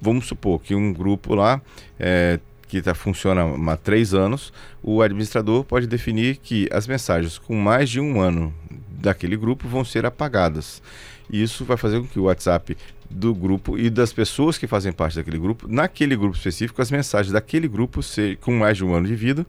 vamos 0.02 0.26
supor 0.26 0.60
que 0.60 0.74
um 0.74 0.92
grupo 0.92 1.36
lá 1.36 1.62
é, 2.00 2.40
que 2.72 2.82
tá, 2.82 2.96
funciona 2.96 3.44
há 3.70 3.76
três 3.76 4.14
anos, 4.14 4.54
o 4.82 5.02
administrador 5.02 5.66
pode 5.66 5.86
definir 5.86 6.38
que 6.38 6.70
as 6.72 6.88
mensagens 6.88 7.38
com 7.38 7.54
mais 7.54 7.90
de 7.90 8.00
um 8.00 8.22
ano 8.22 8.54
daquele 8.90 9.36
grupo 9.36 9.68
vão 9.68 9.84
ser 9.84 10.06
apagadas. 10.06 10.82
E 11.30 11.44
isso 11.44 11.66
vai 11.66 11.76
fazer 11.76 12.00
com 12.00 12.08
que 12.08 12.18
o 12.18 12.24
WhatsApp 12.24 12.78
do 13.10 13.36
grupo 13.36 13.78
e 13.78 13.90
das 13.90 14.14
pessoas 14.14 14.58
que 14.58 14.68
fazem 14.68 14.94
parte 14.94 15.18
daquele 15.18 15.38
grupo, 15.38 15.68
naquele 15.68 16.16
grupo 16.16 16.38
específico, 16.38 16.82
as 16.82 16.90
mensagens 16.90 17.34
daquele 17.34 17.68
grupo 17.68 18.00
com 18.40 18.54
mais 18.54 18.78
de 18.78 18.86
um 18.86 18.94
ano 18.94 19.06
de 19.06 19.16
vida 19.16 19.46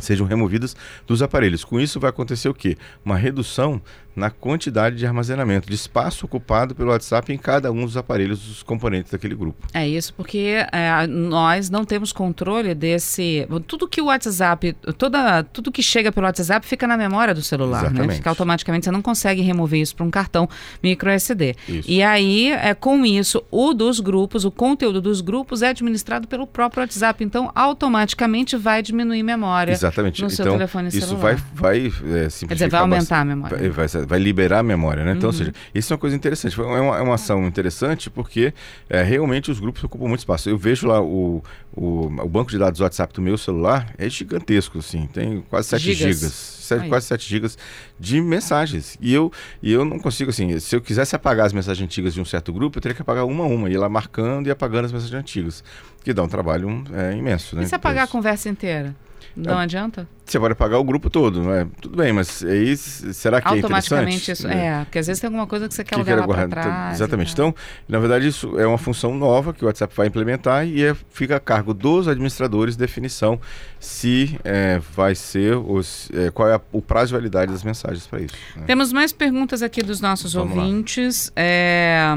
sejam 0.00 0.26
removidas 0.26 0.74
dos 1.06 1.22
aparelhos. 1.22 1.62
Com 1.62 1.78
isso 1.78 2.00
vai 2.00 2.10
acontecer 2.10 2.48
o 2.48 2.54
quê? 2.54 2.76
Uma 3.04 3.16
redução 3.16 3.80
na 4.14 4.30
quantidade 4.30 4.96
de 4.96 5.06
armazenamento, 5.06 5.68
de 5.68 5.74
espaço 5.74 6.24
ocupado 6.26 6.74
pelo 6.74 6.90
WhatsApp 6.90 7.32
em 7.32 7.38
cada 7.38 7.72
um 7.72 7.84
dos 7.84 7.96
aparelhos 7.96 8.40
dos 8.40 8.62
componentes 8.62 9.10
daquele 9.10 9.34
grupo. 9.34 9.66
É 9.72 9.86
isso, 9.86 10.14
porque 10.14 10.64
é, 10.72 11.06
nós 11.06 11.68
não 11.68 11.84
temos 11.84 12.12
controle 12.12 12.74
desse. 12.74 13.46
Tudo 13.66 13.88
que 13.88 14.00
o 14.00 14.06
WhatsApp, 14.06 14.74
toda, 14.96 15.42
tudo 15.42 15.72
que 15.72 15.82
chega 15.82 16.12
pelo 16.12 16.26
WhatsApp 16.26 16.66
fica 16.66 16.86
na 16.86 16.96
memória 16.96 17.34
do 17.34 17.42
celular, 17.42 17.82
né? 17.82 17.88
Exatamente. 17.88 18.08
né? 18.08 18.14
Fica 18.16 18.30
automaticamente, 18.30 18.84
você 18.84 18.90
não 18.90 19.02
consegue 19.02 19.42
remover 19.42 19.80
isso 19.80 19.96
para 19.96 20.04
um 20.04 20.10
cartão 20.10 20.48
micro 20.82 21.10
SD. 21.10 21.56
Isso. 21.68 21.90
E 21.90 22.02
aí, 22.02 22.52
é, 22.52 22.74
com 22.74 23.04
isso, 23.04 23.42
o 23.50 23.74
dos 23.74 24.00
grupos, 24.00 24.44
o 24.44 24.50
conteúdo 24.50 25.00
dos 25.00 25.20
grupos 25.20 25.62
é 25.62 25.68
administrado 25.68 26.28
pelo 26.28 26.46
próprio 26.46 26.82
WhatsApp. 26.82 27.24
Então, 27.24 27.50
automaticamente 27.54 28.56
vai 28.56 28.82
diminuir 28.82 29.22
memória 29.22 29.72
Exatamente. 29.72 30.22
no 30.22 30.30
seu 30.30 30.44
então, 30.44 30.56
telefone 30.56 30.90
celular. 30.90 31.06
Isso 31.06 31.16
vai, 31.16 31.36
vai 31.54 31.86
é, 31.86 31.90
simplificar. 31.90 32.48
Quer 32.48 32.54
dizer, 32.54 32.68
vai 32.68 32.80
aumentar 32.80 33.20
a 33.20 33.24
memória. 33.24 33.56
Vai, 33.58 33.70
vai 33.70 33.88
vai 34.06 34.18
liberar 34.18 34.60
a 34.60 34.62
memória, 34.62 35.04
né? 35.04 35.12
Então, 35.12 35.30
uhum. 35.30 35.34
ou 35.34 35.38
seja, 35.38 35.52
isso 35.74 35.92
é 35.92 35.94
uma 35.94 36.00
coisa 36.00 36.16
interessante. 36.16 36.60
É 36.60 36.62
uma, 36.62 36.98
é 36.98 37.00
uma 37.02 37.14
ação 37.14 37.46
interessante 37.46 38.10
porque 38.10 38.52
é, 38.88 39.02
realmente 39.02 39.50
os 39.50 39.60
grupos 39.60 39.82
ocupam 39.84 40.06
muito 40.06 40.20
espaço. 40.20 40.48
Eu 40.48 40.58
vejo 40.58 40.86
lá 40.86 41.00
o, 41.00 41.42
o, 41.72 42.06
o, 42.06 42.28
banco 42.28 42.50
de 42.50 42.58
dados 42.58 42.78
do 42.78 42.84
WhatsApp 42.84 43.12
do 43.12 43.22
meu 43.22 43.36
celular 43.36 43.92
é 43.98 44.08
gigantesco, 44.08 44.78
assim, 44.78 45.06
tem 45.06 45.42
quase 45.48 45.68
7 45.68 45.82
gigas. 45.82 46.16
gigas 46.16 46.54
7, 46.64 46.88
quase 46.88 47.06
7 47.06 47.28
gigas 47.28 47.58
de 47.98 48.20
mensagens. 48.20 48.96
E 49.00 49.12
eu, 49.12 49.30
e 49.62 49.72
eu 49.72 49.84
não 49.84 49.98
consigo, 49.98 50.30
assim, 50.30 50.58
se 50.58 50.74
eu 50.74 50.80
quisesse 50.80 51.14
apagar 51.14 51.46
as 51.46 51.52
mensagens 51.52 51.84
antigas 51.84 52.14
de 52.14 52.20
um 52.20 52.24
certo 52.24 52.52
grupo, 52.52 52.78
eu 52.78 52.82
teria 52.82 52.94
que 52.94 53.02
apagar 53.02 53.24
uma 53.24 53.44
a 53.44 53.46
uma, 53.46 53.68
ir 53.68 53.76
lá 53.76 53.88
marcando 53.88 54.46
e 54.46 54.50
apagando 54.50 54.86
as 54.86 54.92
mensagens 54.92 55.20
antigas, 55.20 55.64
que 56.02 56.12
dá 56.12 56.22
um 56.22 56.28
trabalho 56.28 56.84
é, 56.92 57.16
imenso. 57.16 57.54
Né? 57.56 57.64
E 57.64 57.66
se 57.66 57.74
apagar 57.74 58.04
a 58.04 58.08
conversa 58.08 58.48
inteira? 58.48 58.94
Não 59.36 59.60
é. 59.60 59.64
adianta? 59.64 60.08
Você 60.24 60.40
pode 60.40 60.54
pagar 60.54 60.78
o 60.78 60.84
grupo 60.84 61.10
todo, 61.10 61.42
não 61.42 61.52
é? 61.52 61.66
Tudo 61.80 61.96
bem, 61.98 62.12
mas 62.12 62.42
aí 62.42 62.74
será 62.76 63.42
que 63.42 63.48
é 63.48 63.50
Automaticamente 63.50 64.30
isso. 64.30 64.48
É, 64.48 64.84
porque 64.84 64.98
às 64.98 65.06
vezes 65.06 65.20
tem 65.20 65.28
alguma 65.28 65.46
coisa 65.46 65.68
que 65.68 65.74
você 65.74 65.84
quer 65.84 65.96
que 65.96 66.02
levar 66.02 66.26
para 66.26 66.48
trás. 66.48 66.66
Então, 66.66 66.92
exatamente. 66.92 67.32
Então, 67.32 67.54
na 67.86 67.98
verdade, 67.98 68.26
isso 68.26 68.58
é 68.58 68.66
uma 68.66 68.78
função 68.78 69.14
nova 69.14 69.52
que 69.52 69.62
o 69.62 69.66
WhatsApp 69.66 69.94
vai 69.94 70.06
implementar 70.06 70.66
e 70.66 70.82
é, 70.82 70.96
fica 71.10 71.36
a 71.36 71.40
cargo 71.40 71.74
dos 71.74 72.08
administradores 72.08 72.74
definição 72.74 73.38
se 73.78 74.38
é, 74.44 74.80
vai 74.94 75.14
ser 75.14 75.56
os, 75.56 76.10
é, 76.14 76.30
qual 76.30 76.48
é 76.48 76.54
a, 76.54 76.60
o 76.72 76.80
prazo 76.80 77.08
de 77.08 77.14
validade 77.14 77.52
das 77.52 77.62
mensagens 77.62 78.06
para 78.06 78.20
isso. 78.22 78.34
Né? 78.56 78.62
Temos 78.66 78.92
mais 78.92 79.12
perguntas 79.12 79.62
aqui 79.62 79.82
dos 79.82 80.00
nossos 80.00 80.32
Vamos 80.32 80.56
ouvintes. 80.56 81.30
É, 81.36 82.14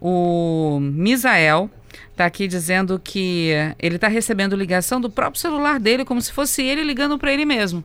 o 0.00 0.78
Misael 0.80 1.70
está 2.10 2.26
aqui 2.26 2.48
dizendo 2.48 2.98
que 2.98 3.50
ele 3.78 3.96
está 3.96 4.08
recebendo 4.08 4.56
ligação 4.56 5.00
do 5.00 5.08
próprio 5.08 5.40
celular 5.40 5.78
dele, 5.78 6.04
como 6.04 6.20
se 6.20 6.32
fosse 6.32 6.62
ele 6.62 6.82
ligando 6.82 7.18
para 7.18 7.32
ele 7.32 7.44
mesmo. 7.44 7.84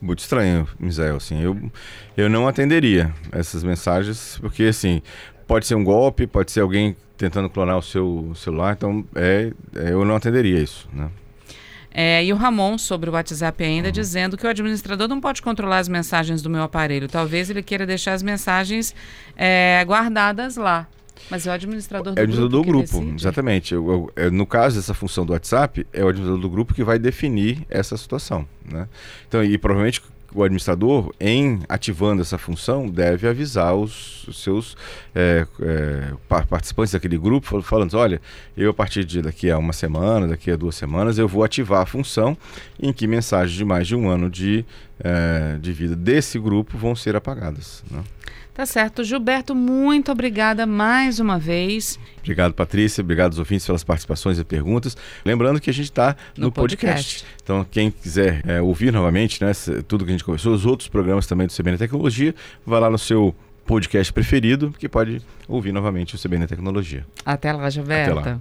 Muito 0.00 0.20
estranho, 0.20 0.66
Misael. 0.78 1.16
Assim, 1.16 1.42
eu, 1.42 1.70
eu 2.16 2.28
não 2.28 2.46
atenderia 2.46 3.12
essas 3.32 3.64
mensagens, 3.64 4.38
porque 4.40 4.64
assim, 4.64 5.02
pode 5.46 5.66
ser 5.66 5.74
um 5.74 5.82
golpe, 5.82 6.26
pode 6.26 6.52
ser 6.52 6.60
alguém 6.60 6.96
tentando 7.16 7.50
clonar 7.50 7.76
o 7.76 7.82
seu 7.82 8.32
celular, 8.36 8.74
então 8.76 9.04
é, 9.14 9.52
é 9.74 9.92
eu 9.92 10.04
não 10.04 10.14
atenderia 10.14 10.62
isso, 10.62 10.88
né? 10.92 11.10
É, 11.90 12.24
e 12.24 12.32
o 12.32 12.36
Ramon, 12.36 12.78
sobre 12.78 13.10
o 13.10 13.12
WhatsApp 13.12 13.64
ainda, 13.64 13.88
uhum. 13.88 13.92
dizendo 13.92 14.36
que 14.36 14.46
o 14.46 14.48
administrador 14.48 15.08
não 15.08 15.20
pode 15.20 15.42
controlar 15.42 15.78
as 15.78 15.88
mensagens 15.88 16.40
do 16.42 16.48
meu 16.48 16.62
aparelho. 16.62 17.08
Talvez 17.08 17.50
ele 17.50 17.62
queira 17.62 17.84
deixar 17.84 18.12
as 18.12 18.22
mensagens 18.22 18.94
é, 19.36 19.82
guardadas 19.84 20.56
lá. 20.56 20.86
Mas 21.30 21.46
é 21.46 21.50
o 21.50 21.52
administrador 21.52 22.14
do 22.14 22.18
é 22.18 22.22
o 22.22 22.24
administrador 22.24 22.64
grupo. 22.64 22.92
do 22.92 23.00
grupo, 23.00 23.14
exatamente. 23.16 23.74
Eu, 23.74 24.10
eu, 24.16 24.30
no 24.30 24.46
caso 24.46 24.76
dessa 24.76 24.94
função 24.94 25.26
do 25.26 25.32
WhatsApp, 25.32 25.86
é 25.92 26.04
o 26.04 26.08
administrador 26.08 26.40
do 26.40 26.50
grupo 26.50 26.74
que 26.74 26.84
vai 26.84 26.98
definir 26.98 27.66
essa 27.68 27.96
situação. 27.96 28.46
Né? 28.64 28.88
Então, 29.26 29.42
e 29.42 29.56
provavelmente 29.58 30.02
o 30.34 30.42
administrador, 30.42 31.12
em 31.18 31.60
ativando 31.68 32.20
essa 32.20 32.36
função, 32.36 32.88
deve 32.88 33.26
avisar 33.26 33.74
os, 33.74 34.26
os 34.28 34.42
seus 34.42 34.76
é, 35.14 35.46
é, 35.60 36.12
participantes 36.48 36.92
daquele 36.92 37.16
grupo, 37.16 37.62
falando: 37.62 37.94
olha, 37.94 38.20
eu 38.56 38.70
a 38.70 38.74
partir 38.74 39.04
de 39.04 39.22
daqui 39.22 39.50
a 39.50 39.56
uma 39.56 39.72
semana, 39.72 40.28
daqui 40.28 40.50
a 40.50 40.56
duas 40.56 40.74
semanas, 40.74 41.18
eu 41.18 41.26
vou 41.26 41.44
ativar 41.44 41.82
a 41.82 41.86
função 41.86 42.36
em 42.78 42.92
que 42.92 43.06
mensagens 43.06 43.56
de 43.56 43.64
mais 43.64 43.86
de 43.86 43.96
um 43.96 44.08
ano 44.08 44.28
de, 44.28 44.64
é, 45.00 45.56
de 45.60 45.72
vida 45.72 45.96
desse 45.96 46.38
grupo 46.38 46.76
vão 46.76 46.94
ser 46.94 47.16
apagadas. 47.16 47.82
Né? 47.90 48.02
Tá 48.58 48.66
certo. 48.66 49.04
Gilberto, 49.04 49.54
muito 49.54 50.10
obrigada 50.10 50.66
mais 50.66 51.20
uma 51.20 51.38
vez. 51.38 51.96
Obrigado, 52.18 52.52
Patrícia. 52.54 53.02
Obrigado 53.02 53.30
aos 53.30 53.38
ouvintes 53.38 53.64
pelas 53.64 53.84
participações 53.84 54.36
e 54.36 54.42
perguntas. 54.42 54.96
Lembrando 55.24 55.60
que 55.60 55.70
a 55.70 55.72
gente 55.72 55.84
está 55.84 56.16
no, 56.36 56.46
no 56.46 56.52
podcast. 56.52 57.20
podcast. 57.20 57.26
Então, 57.40 57.64
quem 57.70 57.88
quiser 57.88 58.42
é, 58.44 58.60
ouvir 58.60 58.92
novamente 58.92 59.44
né, 59.44 59.52
tudo 59.86 60.04
que 60.04 60.10
a 60.10 60.12
gente 60.12 60.24
conversou, 60.24 60.52
os 60.52 60.66
outros 60.66 60.88
programas 60.88 61.24
também 61.24 61.46
do 61.46 61.52
CBN 61.52 61.78
Tecnologia, 61.78 62.34
vai 62.66 62.80
lá 62.80 62.90
no 62.90 62.98
seu 62.98 63.32
podcast 63.64 64.12
preferido, 64.12 64.74
que 64.76 64.88
pode 64.88 65.22
ouvir 65.46 65.70
novamente 65.70 66.16
o 66.16 66.18
CBN 66.18 66.48
Tecnologia. 66.48 67.06
Até 67.24 67.52
lá, 67.52 67.70
Gilberto. 67.70 68.18
Até 68.18 68.30
lá. 68.30 68.36